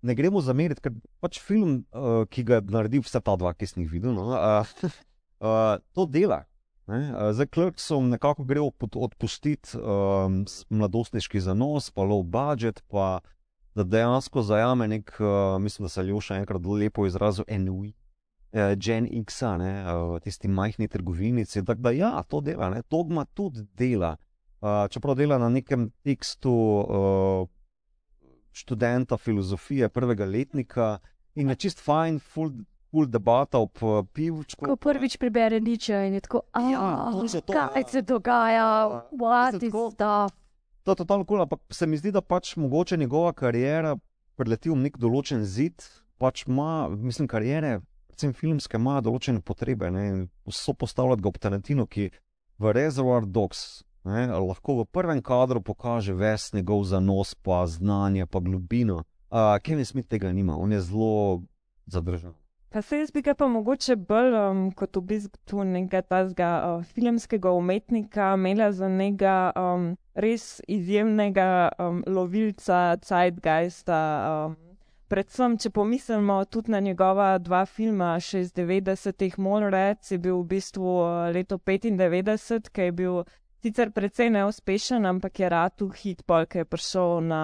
[0.02, 3.69] ne gremo zameriti, ker pač film, uh, ki ga je naredil, vse ta dva, ki
[3.69, 4.74] sem jih videl, no, uh,
[5.45, 6.48] uh, to dela.
[6.89, 7.34] Ne?
[7.34, 8.62] Zdaj, Klerksom nekako gre
[8.95, 13.19] odpustiti um, mladostniški zanos, pa low budget, pa
[13.78, 17.93] da dejansko zajame nek, uh, mislim, da se je Ljuša enkrat lepo izrazil, enui.
[18.52, 21.65] Uh, Gen X, ne, uh, tisti majhni trgovinici.
[21.65, 24.15] Tako da, ja, to dela, ne, Dogma tudi dela.
[24.62, 27.47] Uh, čeprav dela na nekem tekstu uh,
[28.52, 30.97] študenta filozofije prvega letnika
[31.36, 32.19] in je čist fajn,
[32.91, 34.65] full, full debata ob uh, pivčku.
[34.65, 39.73] Ko prvič prebere niče in je tako, Ja, to to- kaj se dogaja, what is
[39.93, 40.34] stuff.
[40.84, 43.97] To je totalno kul, cool, ampak se mi zdi, da pač mogoče njegova karijera
[44.36, 45.84] preleti v nek določen zid,
[46.17, 49.91] pač ima, mislim, karijere, predvsem filmske, ima določene potrebe.
[49.91, 52.10] Ne, in so postavljati ga ob Tarantino, ki
[52.58, 58.39] v Reservoir Dogs ne, lahko v prvem kadru pokaže ves njegov zanos, pa znanje, pa
[58.39, 59.04] globino.
[59.30, 61.43] Uh, Kevin Smith tega nima, on je zelo
[61.86, 62.34] zadržan.
[62.69, 66.84] Pa se jaz bi ga pa mogoče bolj um, kot v bistvu nekega tazga uh,
[66.86, 73.97] filmskega umetnika imela za nekega um, res izjemnega um, lovilca Zeitgeista,
[74.45, 74.55] um,
[75.10, 80.47] predvsem, če pomislimo tudi na njegova dva filma, še iz 90-ih, Molrec je bil v
[80.53, 83.23] bistvu uh, leto 95, ki je bil
[83.63, 87.43] sicer precej neuspešen, ampak je ratu hit, pol, ki je prišel na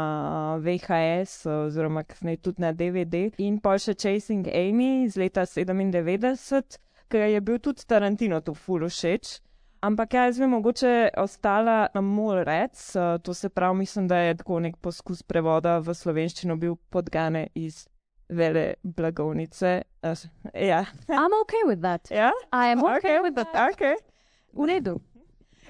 [0.63, 6.79] VHS oziroma kasneje tudi na DVD in pol še Chasing Amy iz leta 97,
[7.11, 9.39] ki je bil tudi Tarantino tu ful všeč.
[9.85, 12.79] Ampak jaz bi mogoče ostala na Molrec,
[13.21, 17.83] to se pravi, mislim, da je tako nek poskus prevoda v slovenščino bil podgane iz
[18.29, 19.81] vele blagovnice.
[20.01, 20.17] Uh,
[20.53, 20.85] ja.
[21.07, 22.09] I'm okay with that.
[22.09, 22.31] Ja?
[22.51, 23.53] I am okay, Okay, with that.
[23.73, 23.95] Okay.
[24.53, 25.01] V redu.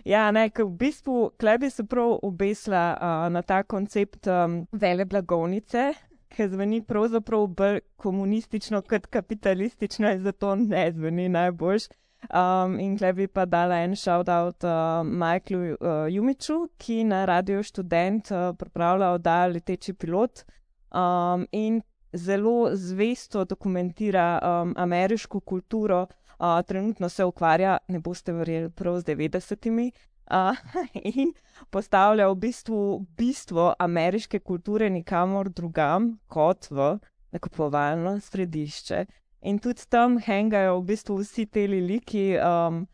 [0.04, 5.06] Ja, ne, ker v bistvu klebi se prav obesla uh, na ta koncept um, vele
[5.06, 5.94] blagovnice,
[6.36, 11.88] ki zveni pravzaprav bolj komunistično kot kapitalistično in zato ne zveni najboljš.
[12.26, 18.32] Um, in klebi pa dala en shout-out uh, Michaelu uh, Jumiču, ki na Radio Student
[18.32, 20.42] uh, pripravlja oddajo Leteči pilot
[20.90, 21.82] um, in
[22.14, 26.08] zelo zvesto dokumentira um, ameriško kulturo,
[26.40, 29.92] uh, trenutno se ukvarja, ne boste verjeli, prav z 90-imi.
[30.32, 30.58] Uh,
[31.22, 31.34] in
[31.70, 36.98] postavlja v bistvu bistvo ameriške kulture nikamor drugam kot v
[37.32, 39.06] nakupovalno središče.
[39.46, 42.88] In tudi tam hangajo v bistvu vsi te liki, um,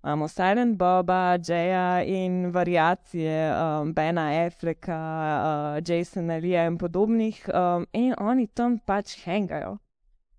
[0.00, 7.86] imamo Silent Boba, Jaya in variacije um, Bena Affleka, uh, Jasona Leeja in podobnih, um,
[7.92, 9.76] in oni tam pač hangajo.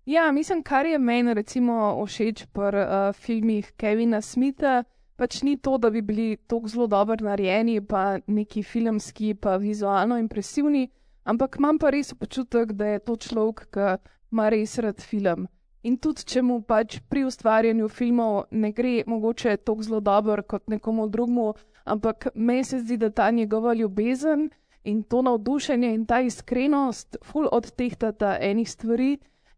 [0.04, 4.82] Ja, mislim, kar je meni recimo všeč pri uh, filmih Kevina Smitha,
[5.16, 10.18] pač ni to, da bi bili tako zelo dobro narejeni, pa neki filmski, pa vizualno
[10.18, 10.90] impresivni,
[11.24, 13.88] ampak imam pa res občutek, da je to človek, ki
[14.32, 15.48] ima res rad film.
[15.88, 20.68] In tudi, če mu pač pri ustvarjanju filmov ne gre mogoče tako zelo dobro kot
[20.68, 21.52] nekomu drugemu,
[21.84, 24.50] ampak meni se zdi, da ta njegova ljubezen
[24.84, 29.14] in to navdušenje in ta iskrenost ful odtehtata enih stvari.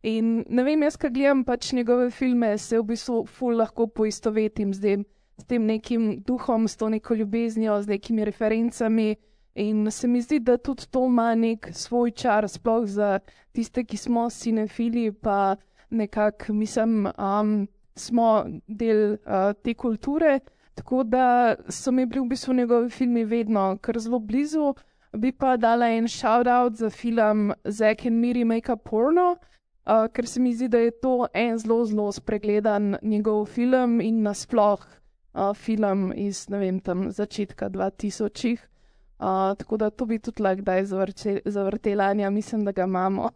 [0.07, 4.75] In ne vem, jaz, ki gledam pač njegove filme, se v bistvu ful lahko poistovetim
[4.77, 5.01] z tem,
[5.41, 9.17] s tem nekim duhom, s to neko ljubeznijo, z nekimi referencami.
[9.59, 13.19] In se mi zdi, da tudi to ima nek svoj čar, sploh za
[13.57, 15.57] tiste, ki smo cinefili, pa
[15.91, 17.67] nekako, mislim, um,
[17.97, 20.39] smo del uh, te kulture.
[20.77, 24.75] Tako da so mi bili v bistvu njegovi filmi vedno kar zelo blizu.
[25.17, 29.37] Bi pa dala en shout-out za film Zack and Miri Make a Porno,
[29.87, 34.23] uh, ker se mi zdi, da je to en zelo, zelo spregledan njegov film in
[34.23, 34.81] nasploh
[35.35, 38.69] uh, film iz, vem, tam začetka 2000-ih.
[39.19, 40.85] Uh, tako da to bi tudi lahko kdaj
[41.45, 43.31] zavrtela, Anja, mislim, da ga imamo.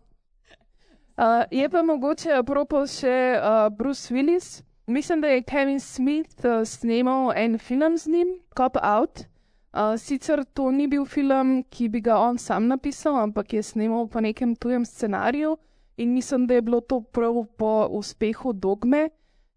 [1.16, 4.62] Uh, je pa mogoče apropos še uh, Bruce Willis.
[4.86, 9.24] Mislim, da je Kevin Smith uh, snemal en film z njim, Cop Out.
[9.72, 14.08] Uh, sicer to ni bil film, ki bi ga on sam napisal, ampak je snemal
[14.08, 15.56] po nekem tujem scenariju
[16.00, 19.08] in mislim, da je bilo to prav po uspehu dogme.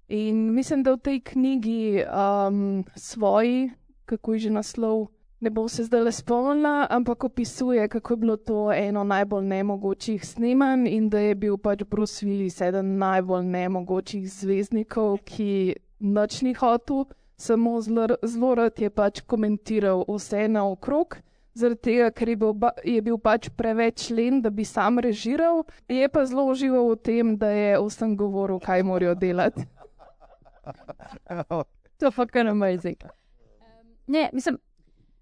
[0.07, 3.71] In mislim, da v tej knjigi um, svoji,
[4.05, 5.07] kako je že naslov,
[5.39, 10.25] ne bom se zdaj le spomnila, ampak opisuje, kako je bilo to eno najbolj nemogočih
[10.25, 16.53] snemanj in da je bil pač Bruce Willis eden najbolj nemogočih zvezdnikov, ki noč ni
[16.53, 17.05] hotel,
[17.37, 21.17] samo zelo rad je pač komentiral vse naokrog.
[21.53, 26.07] Zaradi tega, ker je bil, je bil pač preveč len, da bi sam režiral, je
[26.09, 29.67] pa zelo užival v tem, da je vsem govoril, kaj morajo delati.
[32.01, 33.03] To je fucking amazing.
[34.07, 34.57] Ne, mislim,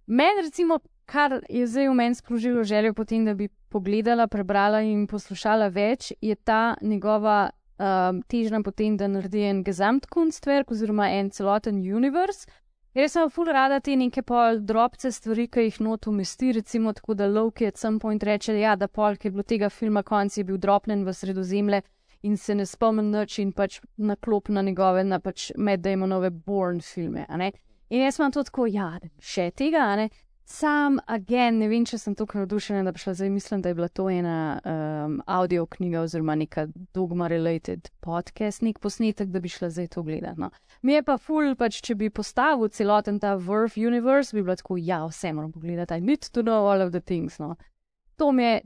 [0.08, 5.04] meni recimo, kar je zdaj v meni sprožilo željo potem, da bi pogledala, prebrala in
[5.08, 11.82] poslušala več, je ta njegova um, težnja potem, da naredi en Gesamtkunstwerk oziroma en celoten
[11.82, 12.46] univerz.
[12.92, 17.14] Jaz sem ful rada te neke pol drobce stvari, ki jih not umesti, recimo tako,
[17.16, 20.36] da Loki at some point reče, ja, da pol, ki je bilo tega filma konc,
[20.36, 21.80] je bil dropljen v sredozemlje
[22.28, 26.82] in se ne spomnim nič in pač naklop na njegove, na pač Matt Damonove Born
[26.84, 27.54] filme, a ne.
[27.96, 28.90] In jaz imam to tako, ja,
[29.24, 30.10] še tega, a ne.
[30.52, 33.76] Sam, again, ne vem, če sem tako navdušena, da bi šla zdaj, mislim, da je
[33.78, 39.70] bila to ena um, audio knjiga oziroma neka dogma-related podcast, nek posnetek, da bi šla
[39.72, 40.42] zdaj to gledati.
[40.42, 40.50] No.
[40.82, 44.76] Mi je pa ful, pač, če bi postavil celoten ta Verve universe, bi bilo tako,
[44.82, 47.40] ja, vse moram pogledati, I need to know all of the things.
[47.40, 47.56] No.
[48.20, 48.58] To mi je,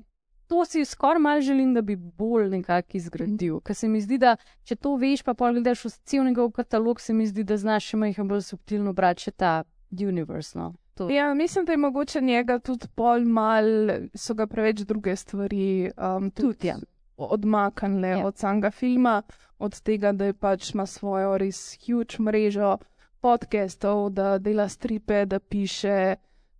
[0.50, 3.60] to si skoraj mal želim, da bi bolj nekako izgradil.
[3.62, 6.98] Ker se mi zdi, da če to veš, pa pol gledaš v cel njegov katalog,
[7.02, 9.54] se mi zdi, da znaš še majhen bolj subtilno brati še ta
[9.94, 10.58] universe.
[10.58, 10.74] No.
[10.96, 11.10] To.
[11.10, 13.66] Ja, mislim, da je mogoče njega tudi pol mal,
[14.16, 16.78] so ga preveč druge stvari um, tudi ja.
[17.18, 18.28] odmaknile ja.
[18.28, 19.22] od samega filma,
[19.60, 22.78] od tega, da je pač ima svojo res huge mrežo
[23.20, 26.16] podcastov, da dela stripe, da piše,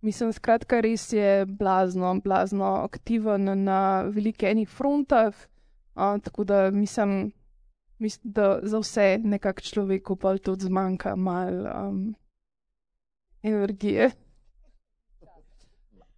[0.06, 5.34] Mislim, skratka, res je blazno, blazno aktiven na velikih enih frontah.
[5.96, 7.32] Uh, tako da mislim,
[7.98, 12.14] mislim, da za vse nekako človeku pa tudi zmanjka malo um,
[13.42, 14.10] energije.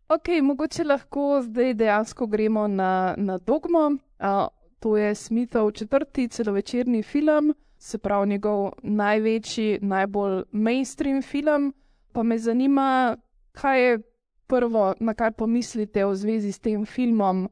[0.08, 3.78] Ok, mogoče lahko zdaj dejansko gremo na, na dogmo.
[3.88, 4.46] Uh,
[4.80, 11.74] to je Smithov četrti celovečerni film, se pravi njegov največji, najbolj mainstream film.
[12.12, 13.16] Pa me zanima,
[13.52, 13.98] kaj je
[14.46, 17.48] prvo, na kar pomislite v zvezi s tem filmom.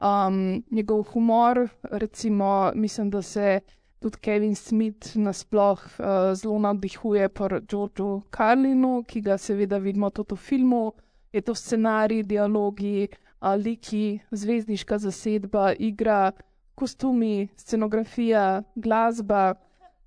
[0.00, 3.60] Um, njegov humor, recimo, mislim, da se
[3.98, 10.34] tudi Kevin Smith nasploh uh, zelo navdihuje po Georgeu Carlinu, ki ga seveda vidimo tudi
[10.34, 10.92] v filmu.
[11.32, 13.08] Je to scenarij, dialogi,
[13.56, 16.32] liki, zvezdniška zasedba, igra,
[16.74, 19.54] kostumi, scenografija, glasba.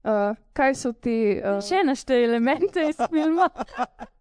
[0.03, 1.39] Uh, kaj so te?
[1.39, 3.47] Uh, Še naštej elemente iz filma.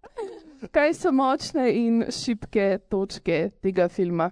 [0.76, 4.30] kaj so močne in šibke točke tega filma?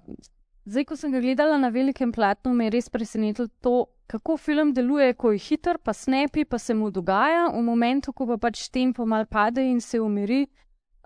[0.71, 4.71] Zdaj, ko sem ga gledala na velikem platnu, me je res presenetilo to, kako film
[4.77, 8.69] deluje, ko je hiter, pa snepi, pa se mu dogaja, v momentu, ko pa pač
[8.71, 10.45] tempo mal pade in se umiri,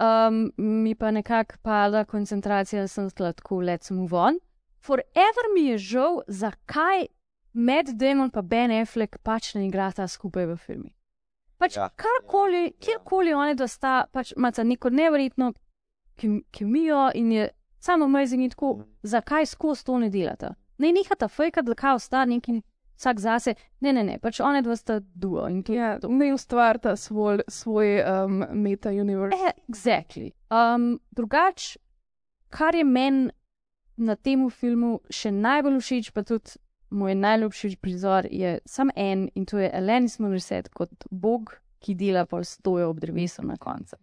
[0.00, 4.38] um, mi pa nekako pada koncentracija, sem sladko, let's move on.
[4.84, 7.06] Forever mi je žal, zakaj
[7.52, 10.92] Matt Damon pa Ben Affleck pač ne igrata skupaj v filmih.
[11.58, 11.88] Pač ja.
[11.96, 15.52] karkoli, kjerkoli oni da sta, pač imata neko nevrjetno
[16.50, 20.54] kemijo in je samo amazing in tako, zakaj skozi to ne delata.
[20.78, 22.60] Ne nehata fejka, da kao sta neki
[22.96, 25.74] vsak zase, ne, ne, ne, pač oni dva sta duo in to.
[25.74, 29.38] Ja, ne ustvarta svoj, svoj um, meta-universe.
[29.38, 30.30] Eh, exactly.
[30.50, 31.76] Um, drugač,
[32.54, 33.30] kar je meni
[33.96, 36.58] na tem filmu še najbolj všeč, pa tudi
[36.94, 42.24] moj najljubši prizor, je samo en in to je Elenis Morissette kot bog, ki dela
[42.26, 43.98] pol stojo ob drevesu na koncu.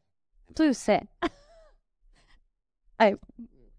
[0.56, 1.00] To je vse.
[3.04, 3.16] Aj,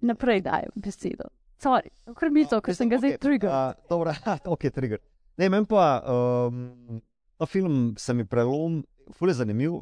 [0.00, 1.28] naprej dajem besedo.
[1.62, 3.76] Sorry, ker mi to, ker sem ga zdaj trigger.
[3.90, 4.10] Dobro,
[4.54, 4.98] ok, trigger.
[5.38, 6.98] Ne, meni pa um,
[7.38, 8.80] ta film se mi prelom,
[9.14, 9.78] ful je zanimiv,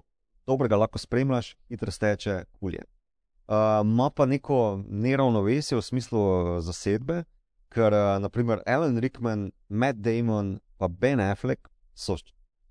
[0.46, 2.84] dobro ga lahko spremljaš, hitro steče, kulje.
[3.50, 6.20] Ima uh, pa neko neravnovesje v smislu
[6.62, 7.24] zasedbe,
[7.72, 12.16] ker uh, naprimer Alan Rickman, Matt Damon in Ben Affleck so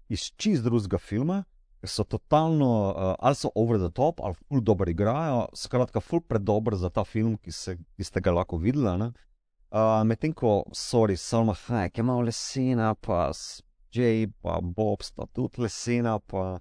[0.10, 1.43] iz čist drugega filma,
[1.88, 6.76] so totalno, uh, ali so over the top, ali ful dobro igrajo, skratka, ful predobr
[6.76, 9.12] za ta film, ki, se, ki ste ga lahko videli.
[9.70, 13.30] Uh, Medtem ko, sorry, Salma Hayek je malo lesena, pa
[13.94, 16.60] Jay, pa Bob sta tudi lesena, pa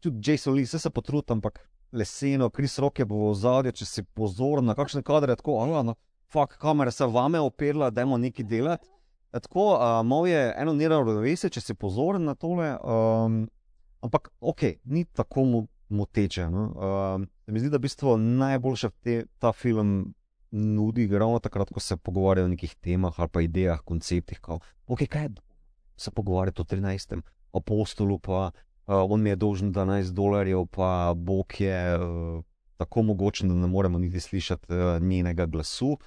[0.00, 1.60] tudi Jason Lee, vse se potrudi, ampak
[1.92, 5.96] leseno, kris roke bo v zadju, če si pozoren na kakšne kadre, tako, ah, no,
[6.32, 8.88] fuck, kamera se vame operla, da imamo nekaj delati.
[9.34, 13.40] Tako, uh, malo je eno neravnovesje, če si pozoren na tole, um,
[14.04, 16.48] ampak ok, ni tako moteče.
[16.50, 16.66] No?
[16.76, 20.14] Uh, mi zdi, da v bistvu najboljše te, ta film
[20.54, 24.40] nudi, ravno takrat, ko se pogovarjajo o nekih temah ali pa idejah, konceptih.
[24.40, 25.34] Kao, ok, kaj je
[25.96, 27.20] se pogovarjati o 13.
[27.52, 32.42] apostolu, pa uh, on mi je dolžen 12 dolarjev, pa Bog je uh,
[32.76, 35.98] tako mogočen, da ne moremo niti slišati uh, njenega glasu.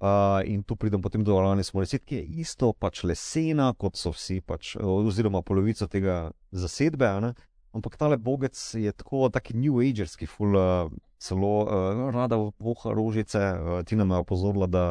[0.00, 4.14] Uh, in tu pridem potem do Alana Smolesita, ki je isto pač lesena, kot so
[4.14, 7.10] vsi, pač, oziroma polovica tega zasedbe.
[7.20, 7.34] Ne?
[7.76, 10.88] Ampak tale bogec je tako, taki New Agerski, uh,
[11.20, 14.84] celo uh, rada voha rožice, uh, ti nam je opozorila, da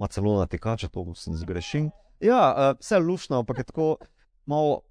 [0.00, 1.86] ima celo na tekače, to sem zgrešil.
[2.18, 3.88] Ja, uh, vse lušno, ampak je tako
[4.50, 4.82] malo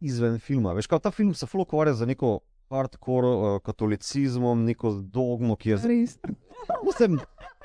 [0.00, 0.72] izven filma.
[0.72, 2.38] Veš, kaj ta film se ful ukvarja za neko
[2.72, 5.94] hardcore uh, katolicizmom, neko dogmo, ki je zelo.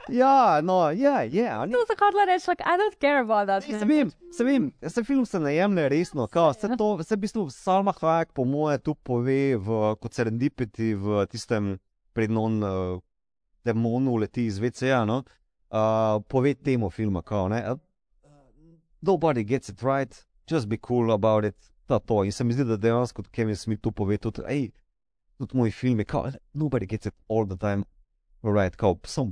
[0.09, 1.67] Ja, no, ja, ja.
[1.67, 3.79] To je tako, da rečeš, like, I don't care about that.
[3.79, 7.19] Se vem, se vem, se film se ne jemlje resno, kao, se to, se v
[7.19, 11.77] bistvu Salma Hayek po moje tu pove v, kot serendipiti v tistem
[12.13, 13.01] prednon uh,
[13.65, 15.23] demonu leti iz VCA, no,
[15.73, 17.79] uh, pove temu filma, kao, ne, uh,
[19.01, 22.23] nobody gets it right, just be cool about it, ta to.
[22.23, 24.69] In se mi zdi, da dejansko Kevin Smith tu pove tudi, hej,
[25.37, 27.83] tudi moj film je, kao, nobody gets it all the time,
[28.43, 29.29] right, kao, sem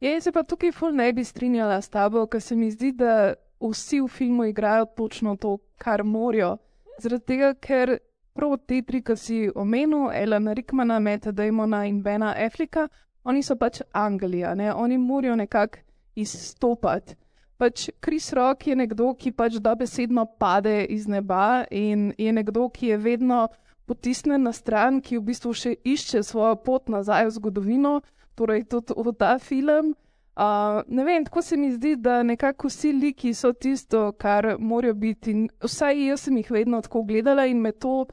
[0.00, 0.08] bod.
[0.08, 3.34] Jaz se pa tukaj ful ne bi strinjala s tabo, ker se mi zdi, da
[3.60, 6.56] vsi v filmu igrajo točno to, kar morajo.
[6.98, 7.98] Zaradi tega, ker
[8.34, 12.88] prav te tri, ki si omenil, Elena Rickmana, Meta Damona in Bena Afrika,
[13.24, 14.74] oni so pač Anglija, ne?
[14.74, 15.78] oni morajo nekako
[16.16, 17.16] izstopati.
[17.58, 22.68] Pač Kris Rock je nekdo, ki pač da besedno pade iz neba in je nekdo,
[22.68, 23.48] ki je vedno
[23.86, 28.00] potisnen na stran, ki v bistvu še išče svojo pot nazaj v zgodovino
[28.38, 29.94] torej tudi v ta film.
[30.38, 34.94] Uh, ne vem, tako se mi zdi, da nekako vsi liki so tisto, kar morajo
[34.94, 35.34] biti.
[35.64, 38.04] Vsaj jaz sem jih vedno tako gledala in me to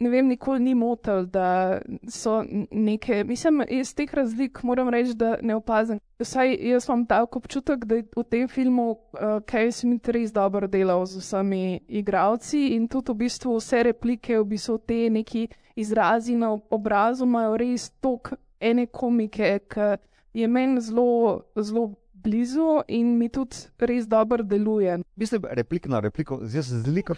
[0.00, 5.36] ne vem, nikoli ni motil, da so neke, mislim, iz teh razlik moram reči, da
[5.42, 6.00] ne opazim.
[6.18, 10.68] Vsaj jaz imam tak občutek, da je v tem filmu uh, Kevin Smith res dobro
[10.68, 16.34] delal z vsemi igravci in tudi v bistvu vse replike, v bistvu te neki izrazi
[16.34, 23.16] na ob- obrazu imajo res tok ene komike, ki je meni zelo, zelo blizu in
[23.18, 24.98] mi tudi res dobro deluje.
[25.16, 27.16] Mislim, replik na repliko, jaz z liko,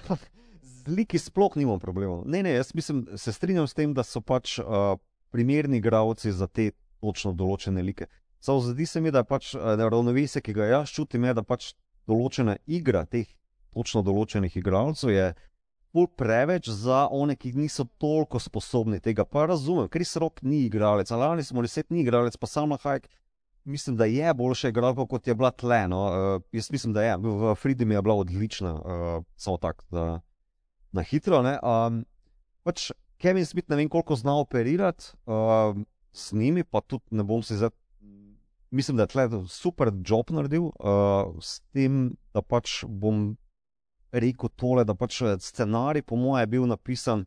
[0.62, 2.22] z liki sploh nimam problemov.
[2.26, 4.96] Ne, ne, jaz mislim, se strinjam s tem, da so pač uh,
[5.30, 6.70] primerni igravci za te
[7.00, 8.06] točno določene like.
[8.42, 11.42] Samo zdi se mi, da je pač uh, ravnovesje, ki ga jaz čutim, je, da
[11.46, 11.72] pač
[12.06, 13.26] določena igra teh
[13.72, 15.26] točno določenih igralcev je
[15.92, 19.24] bolj preveč za one, ki niso toliko sposobni tega.
[19.24, 23.10] Pa razumem, Kris Rock ni igralec, Alanis Morissette ni igralec, pa Salma Hayek
[23.64, 25.88] mislim, da je boljša igralka, kot je bila tle.
[25.88, 26.06] No.
[26.06, 27.16] Uh, jaz mislim, da je.
[27.16, 29.84] V Freedom je bila odlična, uh, samo tako,
[30.92, 31.40] na hitro.
[31.40, 32.04] Um,
[32.62, 35.76] pač Kevin Smith ne vem, koliko zna operirati uh,
[36.12, 37.70] s njimi, pa tudi ne bom se zdaj.
[38.70, 43.36] Mislim, da je tle super job naredil, uh, s tem, da pač bom
[44.12, 47.24] rekel tole, da pač eh, scenarij, po mojem, je bil napisan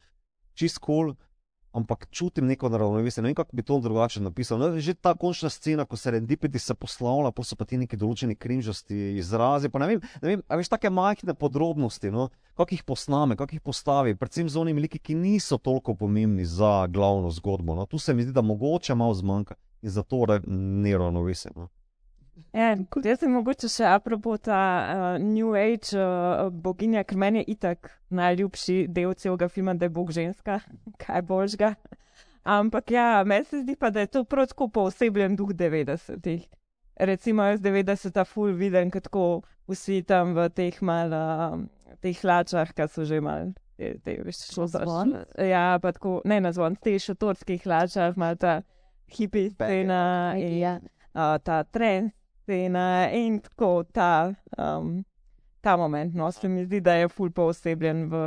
[0.56, 1.16] čist kol,
[1.76, 3.22] ampak čutim neko ravnovesje.
[3.24, 4.60] Ne vem, kako bi to drugače napisal.
[4.62, 8.00] No, že ta končna scena, ko se rendipeti se poslavlja, pa so pa ti neki
[8.00, 9.68] določeni krimžasti izrazi.
[9.74, 13.66] Ne vem, ne vem, a veš, take majhne podrobnosti, no, kako jih posname, kako jih
[13.66, 17.76] postavi, predvsem z onimi liki, ki niso toliko pomembni za glavno zgodbo.
[17.76, 17.90] No.
[17.92, 21.52] Tu se mi zdi, da mogoče malo zmanjka in zato re- neravnovesje.
[21.56, 21.68] No.
[22.56, 22.72] Ja,
[23.04, 27.90] jaz sem mogoče še apropo ta uh, New Age uh, boginja, ker meni je itak
[28.16, 30.60] najljubši del celega filma, da je Bog ženska,
[31.04, 31.74] kaj božga.
[32.44, 36.44] Ampak ja, meni se zdi pa, da je to prav tako poosebljen duh 90-ih.
[37.10, 42.88] Recimo jaz 90-ta ful vidim, kako vsi tam v teh mal, uh, teh hlačah, ki
[42.92, 43.52] so že mal.
[43.76, 45.16] Te, te, veš, šlo za Zvon?
[45.44, 48.62] Ja, pa tako, ne na zvon, te šotorskih hlačah, mal ta
[49.12, 50.78] hipi scena in Ja.
[51.12, 52.16] uh, ta trend
[52.46, 55.00] scena in tako ta, um,
[55.62, 56.14] ta moment.
[56.14, 58.26] No, se mi zdi, da je ful poosebljen v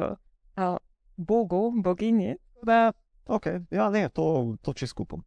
[0.58, 0.76] uh,
[1.16, 2.34] Bogu, boginji.
[2.66, 2.90] Da,
[3.28, 3.60] Okay.
[3.70, 5.20] Ja, ne, to, to če skupam.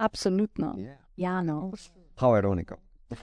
[0.00, 0.72] Absolutno.
[0.80, 0.96] Yeah.
[1.20, 1.72] Ja, no.
[2.16, 2.80] How ironika.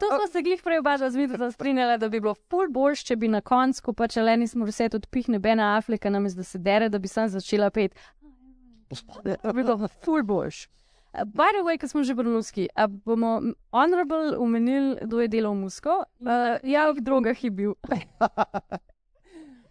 [0.00, 3.16] To smo se glih prej oba z Midom strinjali, da bi bilo ful boljš, če
[3.20, 6.88] bi na koncu, ko pač Eleni smo vse odpihne Bena Afrika, namesto da se dere,
[6.88, 7.94] da bi sam začela pet.
[8.88, 10.64] To bi bilo ful boljš.
[11.12, 15.28] Uh, By the way, ko smo že pri Luski, a bomo honorable umenili, kdo je
[15.28, 16.04] delal musko?
[16.22, 17.74] Uh, ja, v drogah je bil.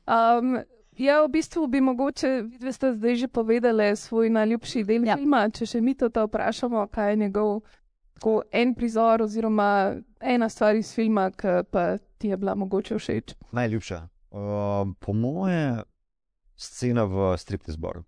[0.10, 0.58] Um,
[0.98, 5.18] ja, v bistvu bi mogoče, vi ste zdaj že povedali svoj najljubši del ja.
[5.18, 5.46] filma.
[5.54, 7.62] Če še mi to vprašamo, kaj je njegov
[8.18, 13.38] tako en prizor, oziroma ena stvar iz filma, ki pa ti je bila mogoče všeč.
[13.52, 14.02] Najljubša.
[14.32, 15.84] Uh, po moje
[16.58, 18.04] scena v striptiz baru.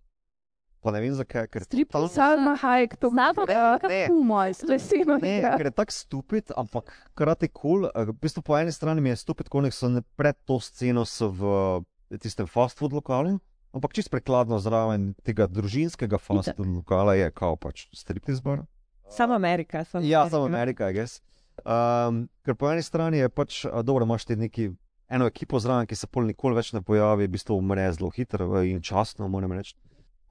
[0.81, 4.53] Pa ne vem zakaj, ker Strip, Salma Hayek, to Znam pa, Ja, kako moj.
[4.65, 5.57] leseno Ne, igra.
[5.57, 7.85] ker je tako stupid, ampak krati kul.
[7.85, 8.05] Cool.
[8.09, 11.85] V bistvu po eni strani mi je stupid, ko so ne pred to sceno v
[12.17, 13.37] tistem fast food lokalu,
[13.73, 18.65] ampak čist prekladno zraven tega družinskega fast food lokala je kao pač striptiz bar.
[19.09, 19.83] Sam Amerika.
[19.85, 21.21] Sam Ja, samo Amerika, I guess.
[21.61, 24.71] Um, ker po eni strani je pač, a, dobro, imaš ti neki,
[25.11, 28.47] eno ekipo zraven, ki se pol nikoli več ne pojavi, v bistvu umre zelo hitro
[28.57, 29.75] eh, in časno, moram reči.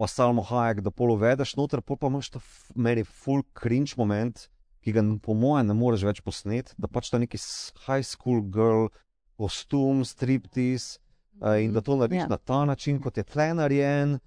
[0.00, 2.40] Pa Salmo Hayek, da pol uvedeš noter, pol pa imaš ta
[2.72, 4.46] meni full cringe moment,
[4.80, 7.36] ki ga po mojem ne moreš več posnet, da pač ta neki
[7.84, 8.88] high school girl,
[9.36, 10.96] kostum, striptease
[11.44, 12.30] uh, in da to narediš Ja.
[12.32, 14.18] na ta način, kot je tle narejen,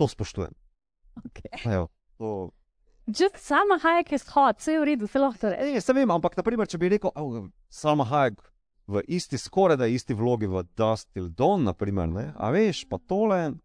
[0.00, 0.56] to spoštujem.
[1.28, 1.60] Okay.
[1.74, 2.50] Evo, to,
[3.08, 5.64] Just sama Hayek je shod, vse je v redu, se lahko reče.
[5.64, 8.40] Ne, se vem, ampak naprimer, če bi rekel, oh, Salma Hayek
[8.88, 12.26] v isti, skoraj da isti vlogi v Dust Till Dawn, naprimer, ne?
[12.36, 13.56] a veš, pa tole.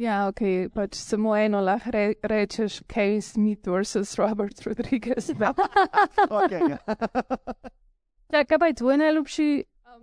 [0.00, 5.28] Ja, ok, pač samo eno lahko re, rečeš, Kevin Smith versus Robert Rodriguez.
[6.40, 6.78] Okay, ja.
[8.30, 9.48] Ja, kaj pa je tvoj najljubši?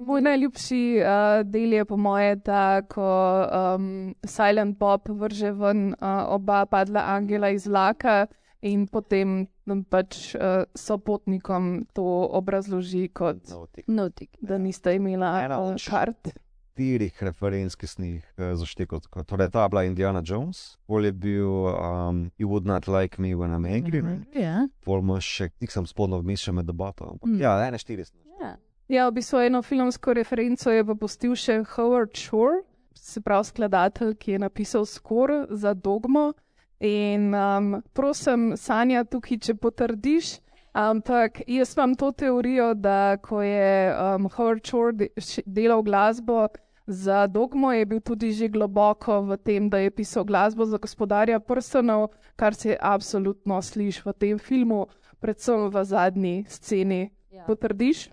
[0.03, 3.07] Moj najljubši uh, del je po moje ta, ko
[3.47, 3.87] um,
[4.27, 8.27] Silent Bob vrže ven uh, oba padla angela iz vlaka
[8.61, 12.05] in potem um, pač uh, sopotnikom to
[12.37, 13.47] obrazloži, kot
[13.87, 14.35] Notik.
[14.41, 16.35] da nista imela uh, kart.
[16.77, 19.01] Štirih referenc, ki sem jih uh, zaštekal.
[19.01, 19.23] tako.
[19.25, 23.33] Torej, ta je bila Indiana Jones, pol je bil um, You Would Not Like Me
[23.33, 24.41] When I'm Angry, mm -hmm.
[24.41, 24.67] Ja.
[24.85, 27.17] pol imaš še, tik sem spodno vmes še med debato.
[27.25, 27.41] Mm.
[27.41, 28.05] Ja, ene štiri.
[28.05, 28.17] sem.
[28.41, 28.57] ja.
[28.87, 32.61] Ja, v bistvu eno filmsko referenco je pa pustil še Howard Shore,
[32.93, 36.33] se pravi skladatelj, ki je napisal skor za dogmo.
[36.79, 40.39] In um, prosim, Sanja, tukaj, če potrdiš,
[40.73, 45.09] ampak jaz imam to teorijo, da ko je um, Howard Shore
[45.45, 46.47] delal glasbo,
[46.87, 51.39] Za Dogmo je bil tudi že globoko v tem, da je pisal glasbo za gospodarja
[51.39, 54.87] prstanov, kar se absolutno sliši v tem filmu,
[55.19, 57.09] predvsem v zadnji sceni.
[57.31, 57.43] Ja.
[57.43, 58.07] Potrdiš?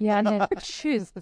[0.00, 1.20] Ja, ne, čist.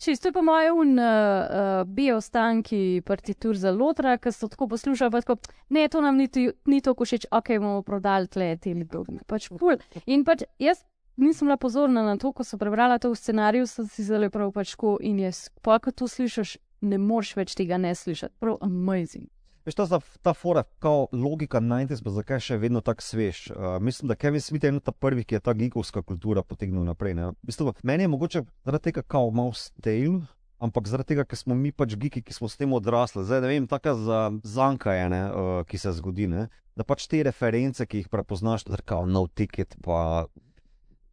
[0.00, 5.12] Čist, to je po mojem un uh, biostanki partitur za lotra, ki so tako poslušali,
[5.12, 5.36] pa tako,
[5.68, 9.20] ne, to nam niti, ni tako všeč, ok, bomo prodali tle te ljudi.
[9.26, 9.78] Pač ful.
[10.06, 10.82] In pač jaz
[11.16, 14.52] nisem bila pozorna na to, ko sem prebrala to v scenariju, sem si zelo prav
[14.52, 18.34] pač ko in jaz, pa ko to slišiš, ne moreš več tega ne slišati.
[18.40, 19.30] Prav amazing.
[19.64, 23.46] Veš, ta, ta fora, kao logika 90, pa zakaj še vedno tako svež.
[23.48, 26.84] Uh, mislim, da Kevin Smith je eno ta prvih, ki je ta geekovska kultura potegnil
[26.84, 27.14] naprej.
[27.16, 27.30] Ne?
[27.48, 30.20] Mislim, meni je mogoče zaradi tega kao malo stale,
[30.60, 33.24] ampak zaradi tega, ker smo mi pač geeki, ki smo s tem odrasli.
[33.24, 36.50] Zdaj ne vem, taka za zanka je, ne, uh, ki se zgodi, ne?
[36.76, 40.26] da pač te reference, ki jih prepoznaš, da kao no ticket, pa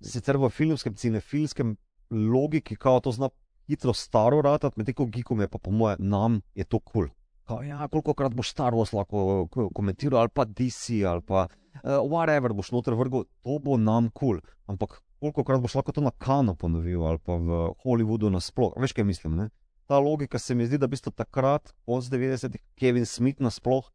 [0.02, 1.76] sicer v filmskem, cinefilskem
[2.12, 3.30] logiki, kao to zna
[3.68, 7.08] hitro staro ratati, medtem ko geekom je pa po mojem, nam je to kul.
[7.47, 7.66] Cool.
[7.68, 12.54] Ja, koliko krat boš Star Wars lahko komentiral, ali pa DC, ali pa uh, whatever
[12.56, 14.39] boš noter vrgel, to bo nam kul.
[14.39, 14.56] Cool.
[14.72, 18.76] Ampak koliko krat boš lahko to na kanu ponovil, ali pa v Hollywoodu nasploh.
[18.80, 19.36] Veš, kaj mislim?
[19.36, 19.49] Ne?
[19.88, 23.91] Ta logika se mi zdi, da bi sto takrat, od 90-ih, Kevin Smith nasploh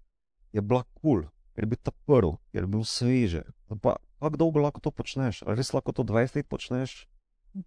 [0.53, 3.43] je bila kul, cool, ker je bil ta prvi, ker je bil sveže.
[3.81, 5.43] Pa kako dolgo lahko to počneš?
[5.43, 7.07] Ali res lahko to 20 let počneš?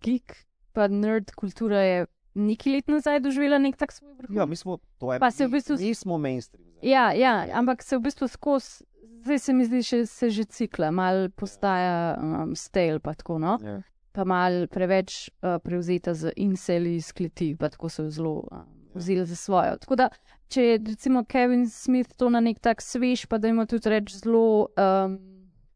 [0.02, 0.36] Geek,
[0.74, 4.30] pa nerd kultura je nekaj let nazaj doživela nek tak svoj vrh.
[4.32, 6.66] Ja, mi smo to Pa se v bistvu- mi smo mainstream.
[6.78, 6.90] zdaj.
[6.90, 8.84] Ja, ja, ampak se v bistvu skozi,
[9.24, 13.58] zdaj se mi zdi, še se že cikla, mal postaja um, stale, pa tako no.
[13.62, 13.82] Ja.
[14.12, 18.66] Pa mal preveč uh, prevzeta z inseli iz kleti, pa tako so jo zelo um,
[18.96, 19.78] vzeli za svojo.
[19.78, 20.10] Tako da,
[20.50, 24.16] če je recimo Kevin Smith to na nek tak svež, pa da ima tudi reč
[24.18, 25.20] zelo um,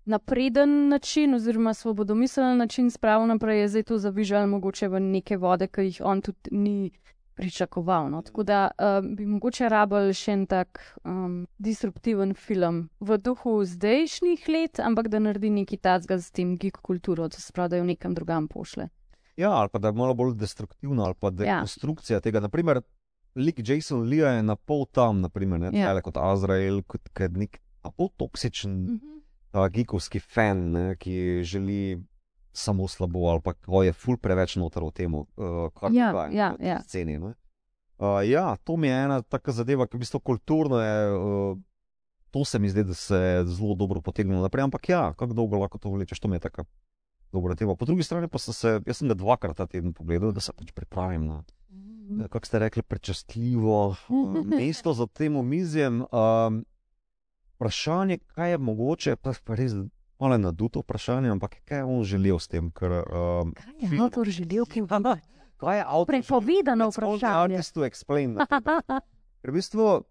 [0.05, 5.67] napreden način, oziroma svobodomiselen način spravil naprej, je zdaj to zavižal mogoče v neke vode,
[5.67, 6.91] ki jih on tudi ni
[7.35, 8.09] pričakoval.
[8.09, 8.21] No?
[8.21, 14.47] Tako da um, bi mogoče rabili še en tak um, disruptiven film v duhu zdajšnjih
[14.49, 17.87] let, ampak da naredi nekaj tacga z tem geek kulturo, da se pravi, da jo
[17.87, 18.89] nekam drugam pošle.
[19.37, 22.21] Ja, ali pa da je malo bolj destruktivna, ali pa dekonstrukcija ja.
[22.21, 22.39] tega.
[22.39, 22.83] Naprimer,
[23.35, 25.95] lik Jason Lee je na pol tam, naprimer, ne, Ja.
[25.95, 26.01] ja.
[26.01, 29.12] kot Azrael, kot, nek na pol toksičen, Mhm.
[29.53, 32.01] Ta geekovski fan, ne, ki želi
[32.53, 36.33] samo slabo, ali pa ko je ful preveč noter v tem, uh, kar Ja, dogaja
[36.33, 36.79] ja, ja.
[36.85, 37.19] sceni.
[37.21, 37.33] ne.
[38.01, 40.97] Uh, ja, to mi je ena taka zadeva, ki v bistvu kulturno je.
[41.13, 41.61] Uh,
[42.33, 45.59] To se mi zdi, da se je zelo dobro potegnilo naprej, ampak ja, kako dolgo
[45.61, 46.63] lahko to vlečeš, to mi je tako
[47.29, 47.75] dobra tema.
[47.77, 50.49] Po drugi strani pa sem se, jaz sem ga dvakrat ta teden pogledal, da se
[50.49, 56.01] pač pripravim na, eh, kako ste rekli, prečastljivo eh, mesto za tem omizjem.
[56.09, 56.65] Um,
[57.63, 59.73] vprašanje, kaj je mogoče, pa res
[60.19, 64.27] malo naduto vprašanje, ampak kaj je on želel s tem, ker um, Kaj je avtor
[64.27, 64.87] želel, ki je
[65.57, 66.07] kaj je avtor?
[66.07, 67.63] prepovedano vprašanje?
[69.43, 70.03] Ker v bistvu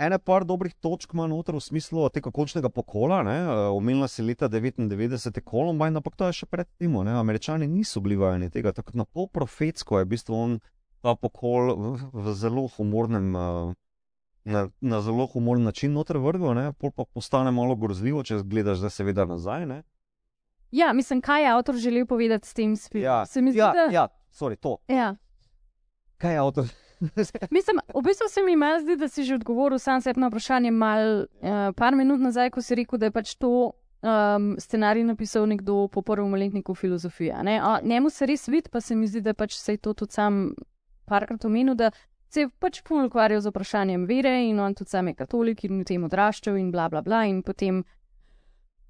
[0.00, 3.22] ene par dobrih točk ima noter v smislu tega končnega pokola.
[3.22, 6.96] ne, eh, Omenila si leta 99 je Columbine, ampak to je še pred tem.
[6.96, 10.60] Američani niso bili vajeni tega, tako na pol profetsko je v bistvu on
[11.00, 13.36] ta pokol v, v zelo humornem.
[13.36, 13.74] eh,
[14.44, 18.78] Na, na zelo humoren način noter vrgel, ne, pol pa postane malo grozljivo, če gledaš
[18.80, 19.66] zdaj seveda nazaj.
[19.66, 19.82] Ne.
[20.72, 23.04] Ja, mislim, kaj je avtor želel povedati s tem filmom?
[23.04, 23.88] Ja, Se mi zdi, ja, da...
[23.92, 24.78] ja, sorry, to.
[24.88, 25.16] ja.
[26.18, 26.64] Kaj je avtor?
[27.50, 31.20] Mislim, v bistvu se mi zdi, da si že odgovoril sam sebi na vprašanje, mal,
[31.20, 33.72] uh, par minut nazaj, ko si rekel, da je pač to
[34.02, 37.42] um, scenarij napisal nekdo po prvem letniku filozofije.
[37.42, 37.60] Ne?
[37.62, 40.12] A, njemu se res vidi, pa se mi zdi, da pač se je to tudi
[40.12, 40.54] sam
[41.04, 41.90] parkrat omenil, da
[42.30, 45.80] se je pač puno ukvarjal z vprašanjem vere in on tudi sam je katolik in
[45.80, 47.84] v tem odraščal in bla bla bla in potem.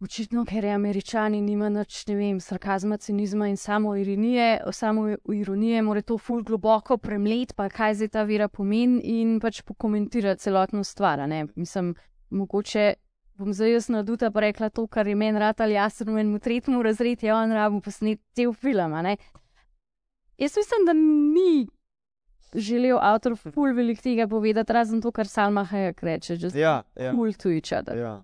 [0.00, 5.82] Očitno, ker je američani nima nič, ne vem, sarkazma, cinizma in samo ironije, samo ironije,
[5.84, 10.84] mora to ful globoko premlet, pa kaj zdaj ta vera pomeni in pač pokomentirati celotno
[10.84, 11.26] stvar.
[11.28, 11.42] Ne?
[11.54, 11.92] Mislim,
[12.30, 12.94] mogoče
[13.36, 16.40] bom zdaj jaz naduta pa rekla to, kar je meni rad ali jaz sem v
[16.40, 18.96] tretjem razredu, je on rabu posnet cel film.
[19.04, 19.16] ne.
[20.38, 21.68] Jaz mislim, da ni
[22.54, 27.12] želel avtor ful velik tega povedati, razen to, kar Salma Hayek reče, just Ja, ja.
[27.12, 27.96] cool to each other.
[27.96, 28.22] Ja.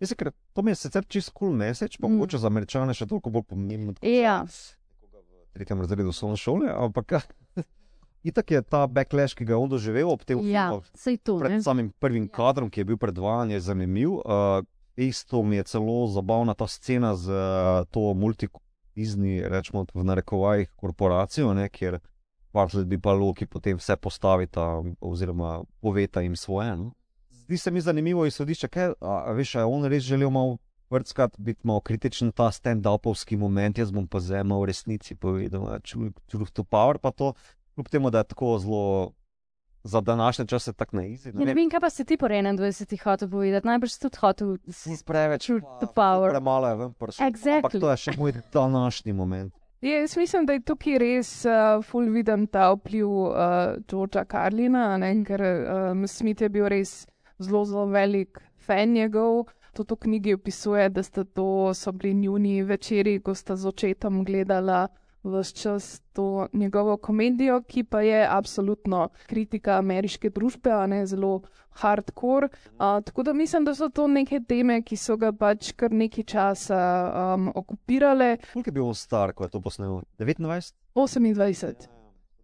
[0.00, 2.12] Jaz, ker to mi je sicer čist kul cool message, pa Mm.
[2.14, 3.94] mogoče za američane še toliko bolj pomembno.
[4.02, 4.42] Ja.
[4.42, 7.12] v tretjem razredu osnovne šole, ampak
[8.22, 11.62] itak je ta backlash, ki ga je on doživel ob tem Ja, filmu, pred ne.
[11.62, 14.10] samim prvim kadrom, ki je bil predvajan, je zanimiv.
[14.18, 14.60] Uh,
[14.96, 21.54] isto mi je celo zabavna ta scena z uh, to multipizni, rečemo v narekovajih, korporacijo,
[21.54, 22.00] ne, kjer
[22.56, 26.76] Bartlett bi pa Loki potem vse postavita oziroma poveta jim svoje.
[26.76, 26.94] No.
[27.44, 30.56] Zdi se mi zanimivo izhodišče, kaj a, a veš, a je on res želel malo
[30.90, 35.80] vrtskati, biti malo kritičen, ta stand-upovski moment, jaz bom pa zdaj malo v resnici povedal,
[36.30, 37.34] truth to power, pa to.
[37.74, 39.12] kljub temu, da je tako zelo
[39.84, 41.28] za današnje čase tako neizi.
[41.28, 43.66] Ja, ne vem, kaj pa si ti po 21 hotel povedati.
[43.66, 45.50] Najbrž si tudi hotel si preveč.
[45.94, 46.30] power.
[46.30, 47.26] Premalo je ven prišel.
[47.26, 47.56] Exactly.
[47.56, 49.54] Ampak to je še moj današnji moment.
[49.86, 53.34] Ja, jaz mislim, da je tukaj res uh, full viden ta vpliv uh,
[53.86, 56.94] Georgea Carlina, a ne, ker um, Smith je bil res
[57.38, 59.44] zelo, zelo velik fan njegov.
[59.78, 64.24] Tudi v knjigi opisuje, da sta to so bili njuni večeri, ko sta z očetom
[64.26, 64.88] gledala
[65.26, 71.42] vse čas to njegovo komedijo, ki pa je absolutno kritika ameriške družbe, a ne zelo
[71.70, 72.48] hardcore.
[72.48, 76.24] Uh, tako da mislim, da so to neke teme, ki so ga pač kar nekaj
[76.24, 76.80] časa
[77.34, 78.36] um, okupirale.
[78.52, 80.00] Koliko je bil star, ko je to posnel?
[80.18, 80.72] 29?
[80.94, 81.88] 28.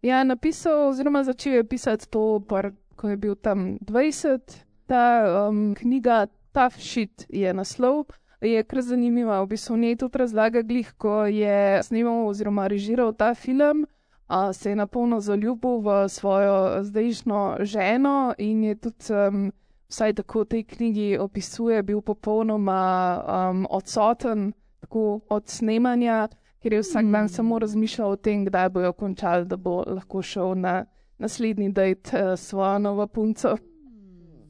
[0.02, 4.58] Ja, napisal, oziroma začel je pisati to, par, ko je bil tam 20.
[4.86, 5.04] Ta
[5.48, 8.10] um, knjiga Tough Shit je naslov.
[8.43, 13.34] Je kar zanimiva, v bistvu njej tudi razlaga glih, ko je snimal oziroma režiral ta
[13.34, 13.86] film,
[14.26, 19.53] a, se je napolno zaljubil v svojo zdajšnjo ženo in je tudi, um,
[19.88, 22.82] vsaj tako v tej knjigi opisuje, bil popolnoma
[23.22, 26.28] um, odsoten tako od snemanja,
[26.62, 30.55] ker je vsak dan samo razmišljal o tem, kdaj bojo končali, da bo lahko šel
[30.59, 30.84] na
[31.18, 33.57] naslednji dejt s svojo novo punco.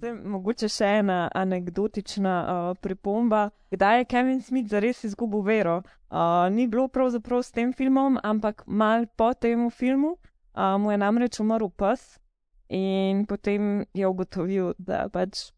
[0.03, 3.53] Zdaj, mogoče še ena anekdotična uh, pripomba.
[3.71, 5.77] Kdaj je Kevin Smith zares izgubil vero?
[6.11, 10.99] Uh, ni bilo pravzaprav s tem filmom, ampak mal po tem filmu uh, mu je
[10.99, 12.19] namreč umrl pes
[12.67, 15.53] in potem je ugotovil, da pač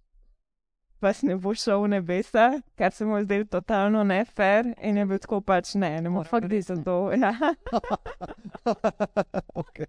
[1.01, 5.09] pes ne bo šel v nebesa, kar se mu je zdelo totalno nefer in je
[5.09, 7.01] bil tako pač ne, ne morem fuck biti za to.
[7.16, 7.32] Ja.
[9.64, 9.88] okay.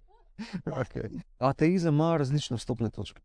[0.64, 1.24] Okay.
[1.44, 3.20] Ateizem ima različne vstopne točke.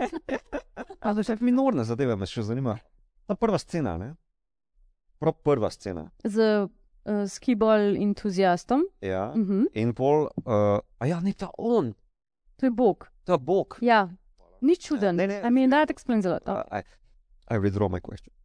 [1.04, 2.76] A to je še minorne zadeve, me še zanima.
[3.28, 4.14] Ta prva scena, ne?
[5.20, 6.06] Prav prva scena.
[6.24, 8.84] Z uh, skibol entuzijastom.
[9.00, 9.32] Ja.
[9.36, 9.66] Uh -huh.
[9.74, 11.94] In pol, uh, a ja, ni ta on,
[12.60, 13.08] To je Bog.
[13.24, 13.78] ta Bog.
[13.80, 14.08] Ja,
[14.60, 15.16] ni čuden.
[15.16, 15.40] Ne, ne.
[15.40, 16.48] I mean, that explains a lot.
[16.48, 16.82] Uh, I,
[17.54, 18.34] I withdraw my question.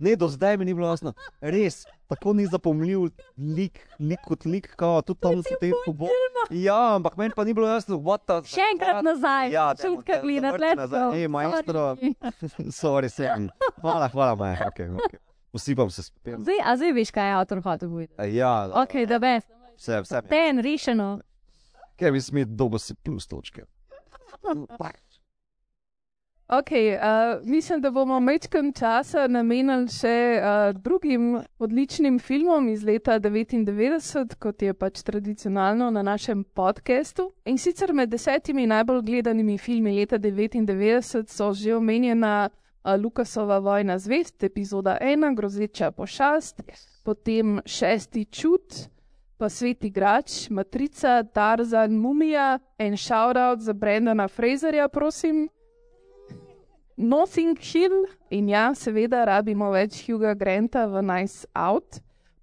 [0.00, 1.12] Ne, do zdaj mi ni bilo jasno.
[1.40, 6.08] Res, tako ni zapomljiv lik, lik kot lik, kao, tudi tam se te pobo.
[6.50, 8.40] Ja, ampak meni pa ni bilo jasno, what the.
[8.46, 11.00] Še enkrat nazaj, Ja, enkrat te gledati, zavrti let's nazaj.
[11.00, 11.12] go.
[11.12, 11.84] Ej, maestro.
[12.70, 13.08] Sorry.
[13.16, 13.48] Sem.
[13.76, 14.56] Hvala, hvala, maj.
[14.66, 15.18] Okay, okay.
[15.52, 16.36] Usipam se spet.
[16.38, 18.34] Zdaj, a zdaj veš, kaj je avtor hotel povedati.
[18.34, 19.44] Ja, Ok, da veš.
[19.76, 20.20] vse, vse.
[20.28, 21.20] Ten, rešeno.
[21.96, 23.64] Kevin Smith, dobo si plus točke.
[26.48, 33.16] Ok, uh, mislim, da bomo mečkam časa namenili še uh, drugim odličnim filmom iz leta
[33.18, 37.32] 99, kot je pač tradicionalno na našem podkastu.
[37.50, 43.98] In sicer med desetimi najbolj gledanimi filmi leta 99 so že omenjena uh, Lukasova Vojna
[43.98, 46.62] zvest, epizoda 1, Grozeča pošast,
[47.02, 48.86] potem šesti čut.
[49.36, 55.48] Pa svet igrač, matrica, Tarzan, mumija, en shoutout za Brendana Fraserja, prosim.
[56.98, 61.98] Nothing Hill in ja, seveda rabimo več Huga Granta v Nice Out,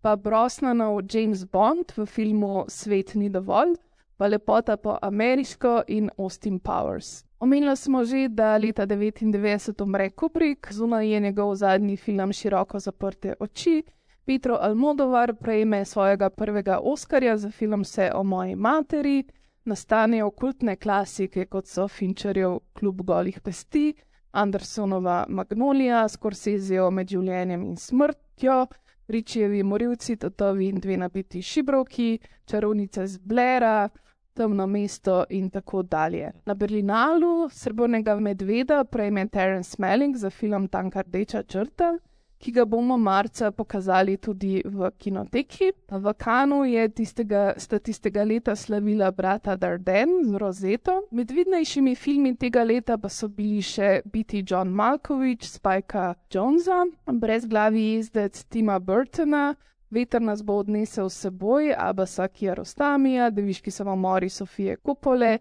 [0.05, 3.73] pa Brosnanov James Bond v filmu Svet ni dovolj,
[4.13, 7.23] pa lepota po ameriško in Austin Powers.
[7.41, 13.33] Omenili smo že, da leta 99 umre Kubrick, zunaj je njegov zadnji film Široko zaprte
[13.39, 13.81] oči.
[14.25, 19.23] Petro Almodovar prejme svojega prvega Oskarja za film Vse o moji materi,
[19.65, 23.95] nastanejo kultne klasike kot so Fincherjev Klub golih pesti,
[24.33, 28.65] Andersonova Magnolija, Scorsesejo med življenjem in smrtjo,
[29.07, 33.89] Ričijevi morilci, Totovi in dve nabiti šibroki, Čarovnica z Blera,
[34.33, 36.31] Temno mesto in tako dalje.
[36.45, 41.91] Na Berlinalu Srbnega medveda prejme Terence Smelling za film Tanka rdeča črta,
[42.39, 45.71] ki ga bomo marca pokazali tudi v kinoteki.
[45.91, 51.01] V Kanu je tistega, sta tistega leta slavila brata Darden z Rozeto.
[51.11, 57.93] Med vidnejšimi filmi tega leta pa so bili še Biti John Malkovich, Spajka Jonesa, Brezglavi
[57.93, 59.53] jezdec Tima Burtona,
[59.93, 65.37] Veter nas bo odnesel s seboj, Abasa Kiarostamija, Deviški samomori Sofije Kupole,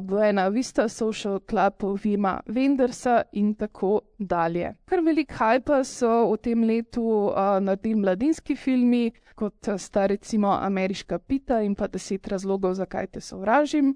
[0.00, 4.74] Buena Vista Social Club Vima Vendersa in tako dalje.
[4.84, 11.18] Kar velik hajpa so v tem letu uh, naredili mladinski filmi, kot sta recimo Ameriška
[11.18, 13.94] pita in pa deset razlogov, zakaj te sovražim.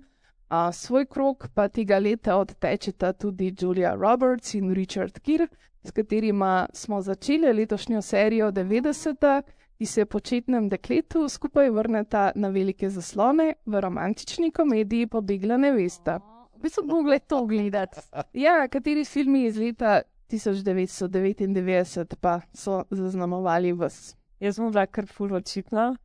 [0.53, 5.49] Uh, svoj krok pa tega leta odtečeta tudi Julia Roberts in Richard Gere,
[5.85, 9.43] s katerima smo začeli letošnjo serijo 90
[9.79, 16.21] ki se početnem dekletu skupaj vrneta na velike zaslone v romantični komediji Pobegla nevesta.
[16.55, 18.01] V bistvu mogle to gledati.
[18.33, 24.17] Ja, kateri filmi iz leta 1999 pa so zaznamovali vas?
[24.41, 25.97] Jaz sem bila kar ful očitna.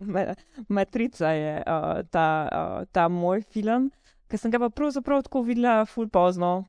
[0.00, 0.34] Ma-
[0.68, 3.90] Matrica je uh, ta, uh, ta moj film,
[4.28, 6.64] ki sem ga pa pravzaprav tako videla ful pozno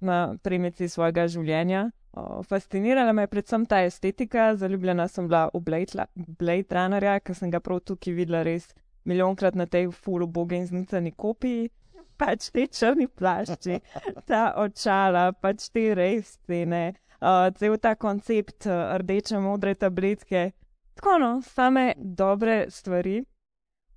[0.00, 1.90] na premici svojega življenja.
[2.46, 7.34] Fascinirala me je predvsem ta estetika, zaljubljena sem bila v Blade, La- Blade Runnerja, ker
[7.34, 8.68] sem ga prav tukaj videla res
[9.04, 11.70] milijonkrat na tej ful uboge in znicani kopiji.
[12.16, 13.80] Pač te črni plašči,
[14.30, 20.52] ta očala, pač te res scene, uh, cel ta koncept uh, rdeče, modre tabletke.
[20.94, 23.24] Tako no, same dobre stvari.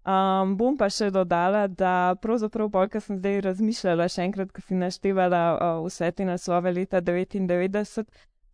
[0.07, 4.61] Um, bom pa še dodala, da pravzaprav bolj, ko sem zdaj razmišljala, še enkrat, ko
[4.63, 8.05] si naštevala uh, vse te naslove leta 99,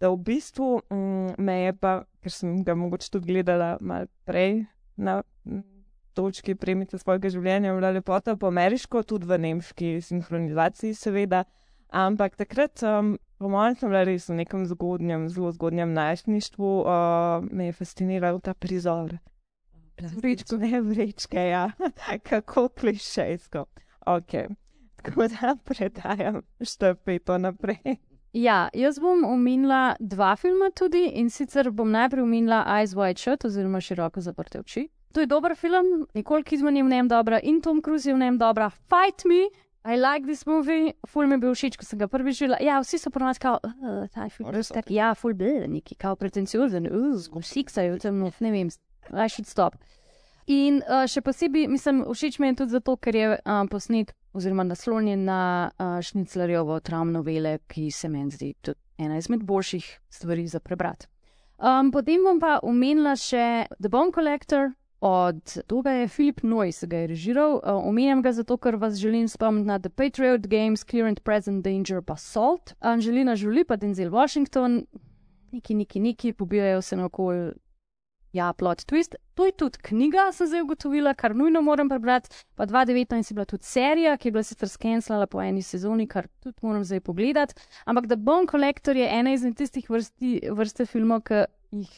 [0.02, 1.92] da v bistvu um, me je pa,
[2.26, 4.64] ker sem ga mogoče tudi gledala mal prej
[4.98, 5.20] na
[6.18, 11.44] točki premice svojega življenja, bila lepota po ameriško, tudi v nemški sinhronizaciji, seveda.
[11.94, 17.46] Ampak takrat, um, po mojem, sem bila res v nekem zgodnjem, zelo zgodnjem najstništvu, uh,
[17.54, 19.14] me je fasciniral ta prizor.
[20.08, 21.72] Vrečko, ne vrečke, ja,
[22.30, 23.66] kako klišejsko.
[24.06, 24.32] Ok,
[25.04, 27.98] tako da predajam štafeto naprej.
[28.34, 33.46] Ja, jaz bom omenila dva filma tudi in sicer bom najprej omenila Eyes Wide Shut
[33.46, 34.88] oziroma Široko zaprte oči.
[35.14, 38.20] To je dober film, Nicole Kidman je v njem dobra in Tom Cruise je v
[38.20, 38.70] njem dobra.
[38.70, 39.52] Fight me!
[39.86, 42.58] I like this movie, ful mi je bil všeč, ko sem ga prvič videla.
[42.64, 46.16] Ja, vsi so ponovadi kao, uh, ta film je tak, ja, ful bil, neki kao
[46.16, 48.72] pretenciozen, uh, siksajo, tam, ne vem,
[49.12, 49.76] I should stop.
[50.48, 54.66] In uh, še posebej, mislim, všeč mi je tudi zato, ker je um, posnet oziroma
[54.68, 58.54] naslonjen na uh, Šniclerjevo tram novele, ki se meni zdi
[58.98, 61.08] ena izmed boljših stvari za prebrati.
[61.64, 64.74] Um, potem bom pa omenila še The Bone Collector.
[65.04, 67.58] Od tega je Filip Noyce, ga je režiral.
[67.60, 71.64] Uh, omenjam ga zato, ker vas želim spomniti na The Patriot Games, Clear and Present
[71.64, 72.74] Danger pa Salt.
[72.80, 74.86] Angelina Jolie pa Denzel Washington,
[75.52, 77.54] neki, neki, neki, pobijajo se na okolje.
[78.34, 79.16] Ja, plot twist.
[79.38, 82.30] To je tudi knjiga, sem zdaj ugotovila, kar nujno moram prebrati.
[82.56, 86.28] Pa 2019 je bila tudi serija, ki je bila sicer skenslala po eni sezoni, kar
[86.42, 87.54] tudi moram zdaj pogledati.
[87.86, 91.44] Ampak The Bone Collector je ena izmed tistih vrsti, vrste filmov, ki
[91.78, 91.94] jih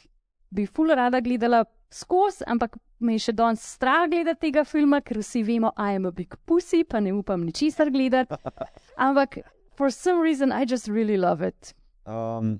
[0.52, 5.22] bi ful rada gledala skozi, ampak me je še danes strah gledati tega filma, ker
[5.24, 8.36] vsi vemo, I am a big pussy, pa ne upam ničesar gledati.
[9.08, 9.40] Ampak
[9.76, 11.74] for some reason I just really love it.
[12.06, 12.60] Um,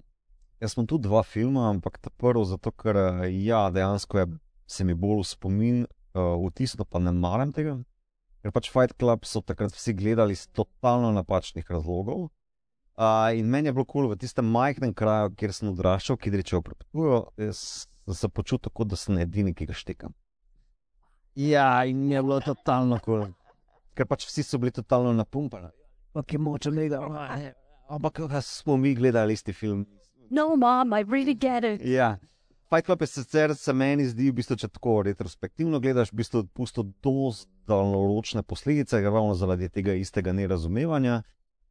[0.62, 4.28] jaz sem tudi dva filma, ampak ta prvi zato, ker eh, ja, dejansko je,
[4.68, 7.78] se mi bolj v spomin uh, vtisnil, pa ne maram tega.
[8.42, 12.30] Ker pač Fight Club so takrat vsi gledali iz totalno napačnih razlogov.
[12.96, 16.32] Uh, in meni je bilo kul cool v tistem majhnem kraju, kjer sem odraščal, ki
[16.32, 17.88] reče: Prepitujo, jaz
[18.22, 20.14] se počutil, kot da sem edini, ki ga štekam.
[21.36, 23.26] Ja, in je bilo totalno kul.
[23.26, 23.34] Cool.
[23.96, 25.74] Ker pač vsi so bili totalno napumpani.
[26.16, 27.52] Ok, moče gledati.
[27.92, 29.84] Ampak kaj smo mi gledali isti film?
[30.30, 31.86] No, mom, I really get it.
[31.86, 32.18] Ja.
[32.70, 36.42] Fight Club je sicer se meni zdi, v bistvu, če tako retrospektivno gledaš, v bistvu
[36.54, 41.22] pusto dosti daljnoročne posledice, ravno zaradi tega istega nerazumevanja.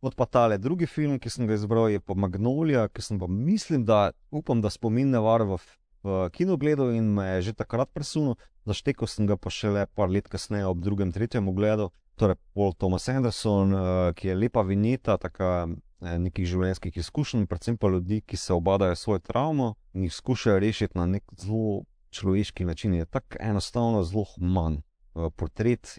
[0.05, 3.27] Kot pa tale drugi film, ki sem ga izbral, je pa Magnolija, ki sem pa
[3.31, 5.59] mislim, da upam, da spomin ne var v,
[6.05, 8.37] v kinu gledal in me je že takrat presunil,
[8.69, 11.91] zaštekel sem ga pa šele par let kasneje ob drugem, tretjem ogledu.
[12.21, 15.75] Torej, Paul Thomas Anderson, uh, ki je lepa vinjeta, taka eh,
[16.05, 20.99] nekih življenjskih izkušenj, predvsem pa ljudi, ki se obadajo svojo travmo in jih skušajo rešiti
[20.99, 21.83] na nek zelo
[22.15, 22.95] človeški način.
[22.95, 24.81] Je tako enostavno, zelo human
[25.15, 25.99] uh, portret,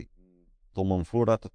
[0.73, 1.47] to imam florat.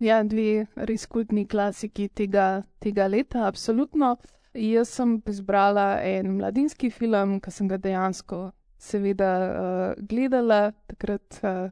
[0.00, 4.16] Ja, dve res kultni klasiki tega, tega leta, absolutno.
[4.54, 8.48] Jaz sem izbrala en mladinski film, ki sem ga dejansko,
[8.80, 11.42] seveda, uh, gledala takrat.
[11.42, 11.68] Uh,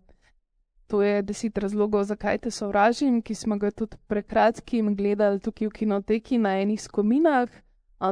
[0.89, 5.72] To je deset razlogov, zakaj te sovražim, ki smo ga tudi prekratkim gledali tukaj v
[5.82, 7.49] kinoteki na enih skominah.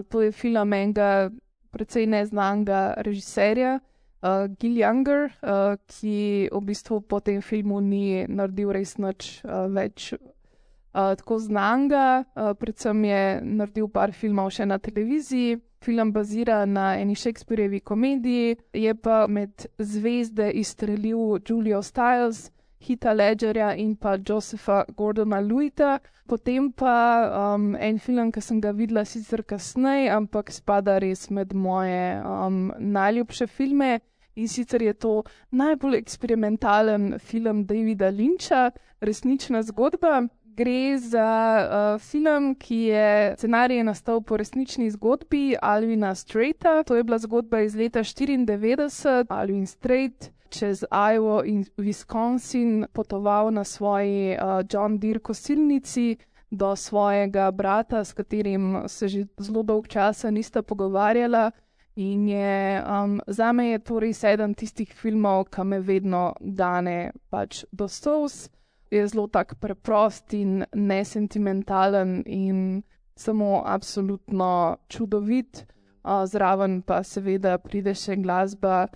[0.09, 1.31] To je film enega
[1.73, 3.79] precej neznanega režiserja,
[4.23, 9.69] uh, Gil Younger, uh, ki v bistvu po tem filmu ni naredil res nič uh,
[9.73, 12.25] več uh, tako znanga.
[12.33, 15.61] Uh, predvsem je naredil par filmov še na televiziji.
[15.85, 22.51] Film bazira na eni Shakespeareovi komediji, je pa med zvezde izstrelil Julio Stiles.
[22.79, 25.99] Hita Ledgerja in pa Josepha Gordona Luita,
[26.29, 31.55] potem pa um, en film, ki sem ga videla sicer kasneje, ampak spada res med
[31.55, 33.99] moje um, najljubše filme.
[34.37, 38.71] In sicer je to najbolj eksperimentalen film Davida Lynča,
[39.01, 40.27] resnična zgodba.
[40.57, 46.83] Gre za uh, film, ki je scenarij nastal po resnični zgodbi Alvina Straita.
[46.85, 53.65] To je bila zgodba iz leta 94, Alvin Strait čez Iowa in Wisconsin potoval na
[53.65, 56.17] svoji uh, John Deere kosilnici
[56.51, 61.51] do svojega brata, s katerim se že zelo dolg časa nista pogovarjala.
[61.97, 67.13] In je, um, za me je to res eden tistih filmov, ki me vedno dane
[67.31, 68.51] pač do stos.
[68.91, 72.83] Je zelo tak preprost in nesentimentalen in
[73.17, 75.65] samo absolutno čudovit.
[76.05, 78.87] Uh, zraven pa seveda pride še glasba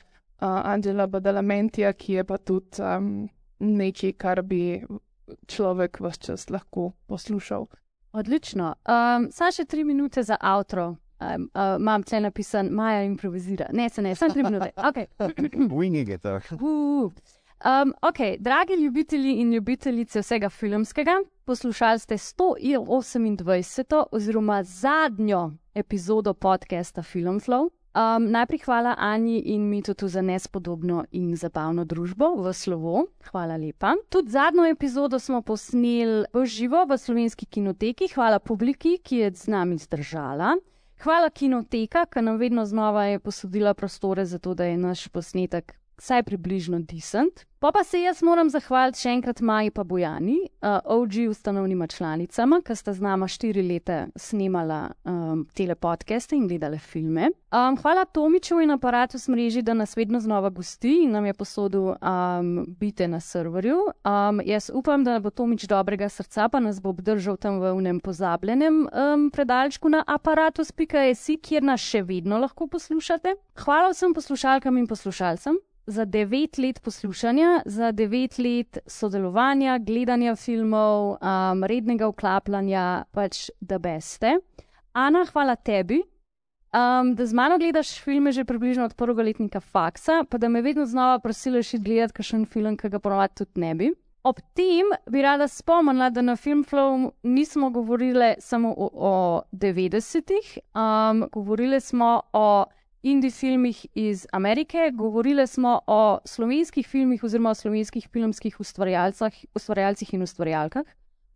[0.47, 3.29] Angela Badalamentija, ki je pa tudi um,
[3.59, 4.81] nekaj, kar bi
[5.47, 7.67] človek vse čas lahko poslušal.
[8.13, 8.75] Odlično.
[8.89, 10.97] Um, Saj še tri minute za outro.
[11.21, 13.67] Um, uh, Imam tle napisan, Maja improvizira.
[13.73, 14.73] Ne, se ne, samo tri minute.
[14.77, 15.07] Okay.
[15.69, 16.25] Winging it.
[16.25, 17.13] Uh.
[17.61, 24.05] Um, ok, dragi ljubitelji in ljubiteljice vsega filmskega, poslušali ste 128.
[24.13, 27.71] oziroma zadnjo epizodo podcasta Filmflow.
[27.91, 33.07] Um, najprej hvala Anji in Mitotu za nespodobno in zabavno družbo v slovo.
[33.31, 33.97] Hvala lepa.
[34.09, 38.15] Tudi zadnjo epizodo smo posneli v živo v slovenski kinoteki.
[38.15, 40.55] Hvala publiki, ki je z nami zdržala.
[41.03, 45.75] Hvala kinoteka, ki nam vedno znova je posodila prostore za to, da je naš posnetek
[46.01, 47.45] vsaj približno decent.
[47.61, 52.63] Pa pa se jaz moram zahvaliti še enkrat Maji pa Bojani, uh, OG ustanovnima članicama,
[52.65, 57.29] ki sta z nama štiri leta snemala um, tele podcaste in gledale filme.
[57.53, 61.37] Um, hvala Tomiču in aparatu s mreži, da nas vedno znova gosti in nam je
[61.37, 63.85] posodil um, bite na serverju.
[64.09, 68.01] Um, jaz upam, da bo Tomič dobrega srca, pa nas bo obdržal tam v unem
[68.01, 73.37] pozabljenem um, predalčku na aparatus.js, kjer nas še vedno lahko poslušate.
[73.67, 81.11] Hvala vsem poslušalkam in poslušalcem za devet let poslušanja, za devet let sodelovanja, gledanja filmov,
[81.11, 84.37] um, rednega vklapljanja, pač da beste.
[84.93, 86.03] Ana, hvala tebi,
[86.73, 90.63] um, da z mano gledaš filme že približno od prvega letnika faksa, pa da me
[90.63, 93.93] vedno znova prosiš iti gledati kakšen film, ki ga ponovadi tudi ne bi.
[94.23, 101.25] Ob tem bi rada spomnila, da na Filmflow nismo govorili samo o, o 90-ih, um,
[101.33, 102.65] govorili smo o
[103.03, 108.61] indie filmih iz Amerike, govorili smo o slovenskih filmih oziroma o slovenskih filmskih
[109.55, 110.85] ustvarjalcih in ustvarjalkah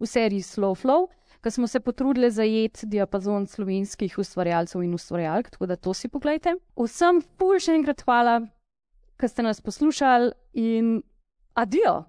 [0.01, 1.09] v seriji Slow Flow,
[1.41, 6.57] ker smo se potrudili zajeti diapazon slovenskih ustvarjalcev in ustvarjalk, tako da to si pogledajte.
[6.77, 8.41] Vsem pul še enkrat hvala,
[9.17, 10.99] ker ste nas poslušali in
[11.55, 12.03] adijo!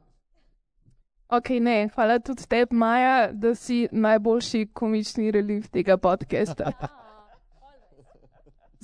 [1.30, 6.72] Ok, ne, hvala tudi tebi, Maja, da si najboljši komični relief tega podcasta.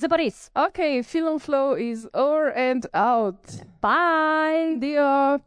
[0.01, 0.65] Zdaj pa.
[0.65, 3.37] Ok, film flow is over and out.
[3.81, 4.77] Bye!
[4.79, 5.37] Dio!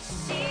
[0.00, 0.49] see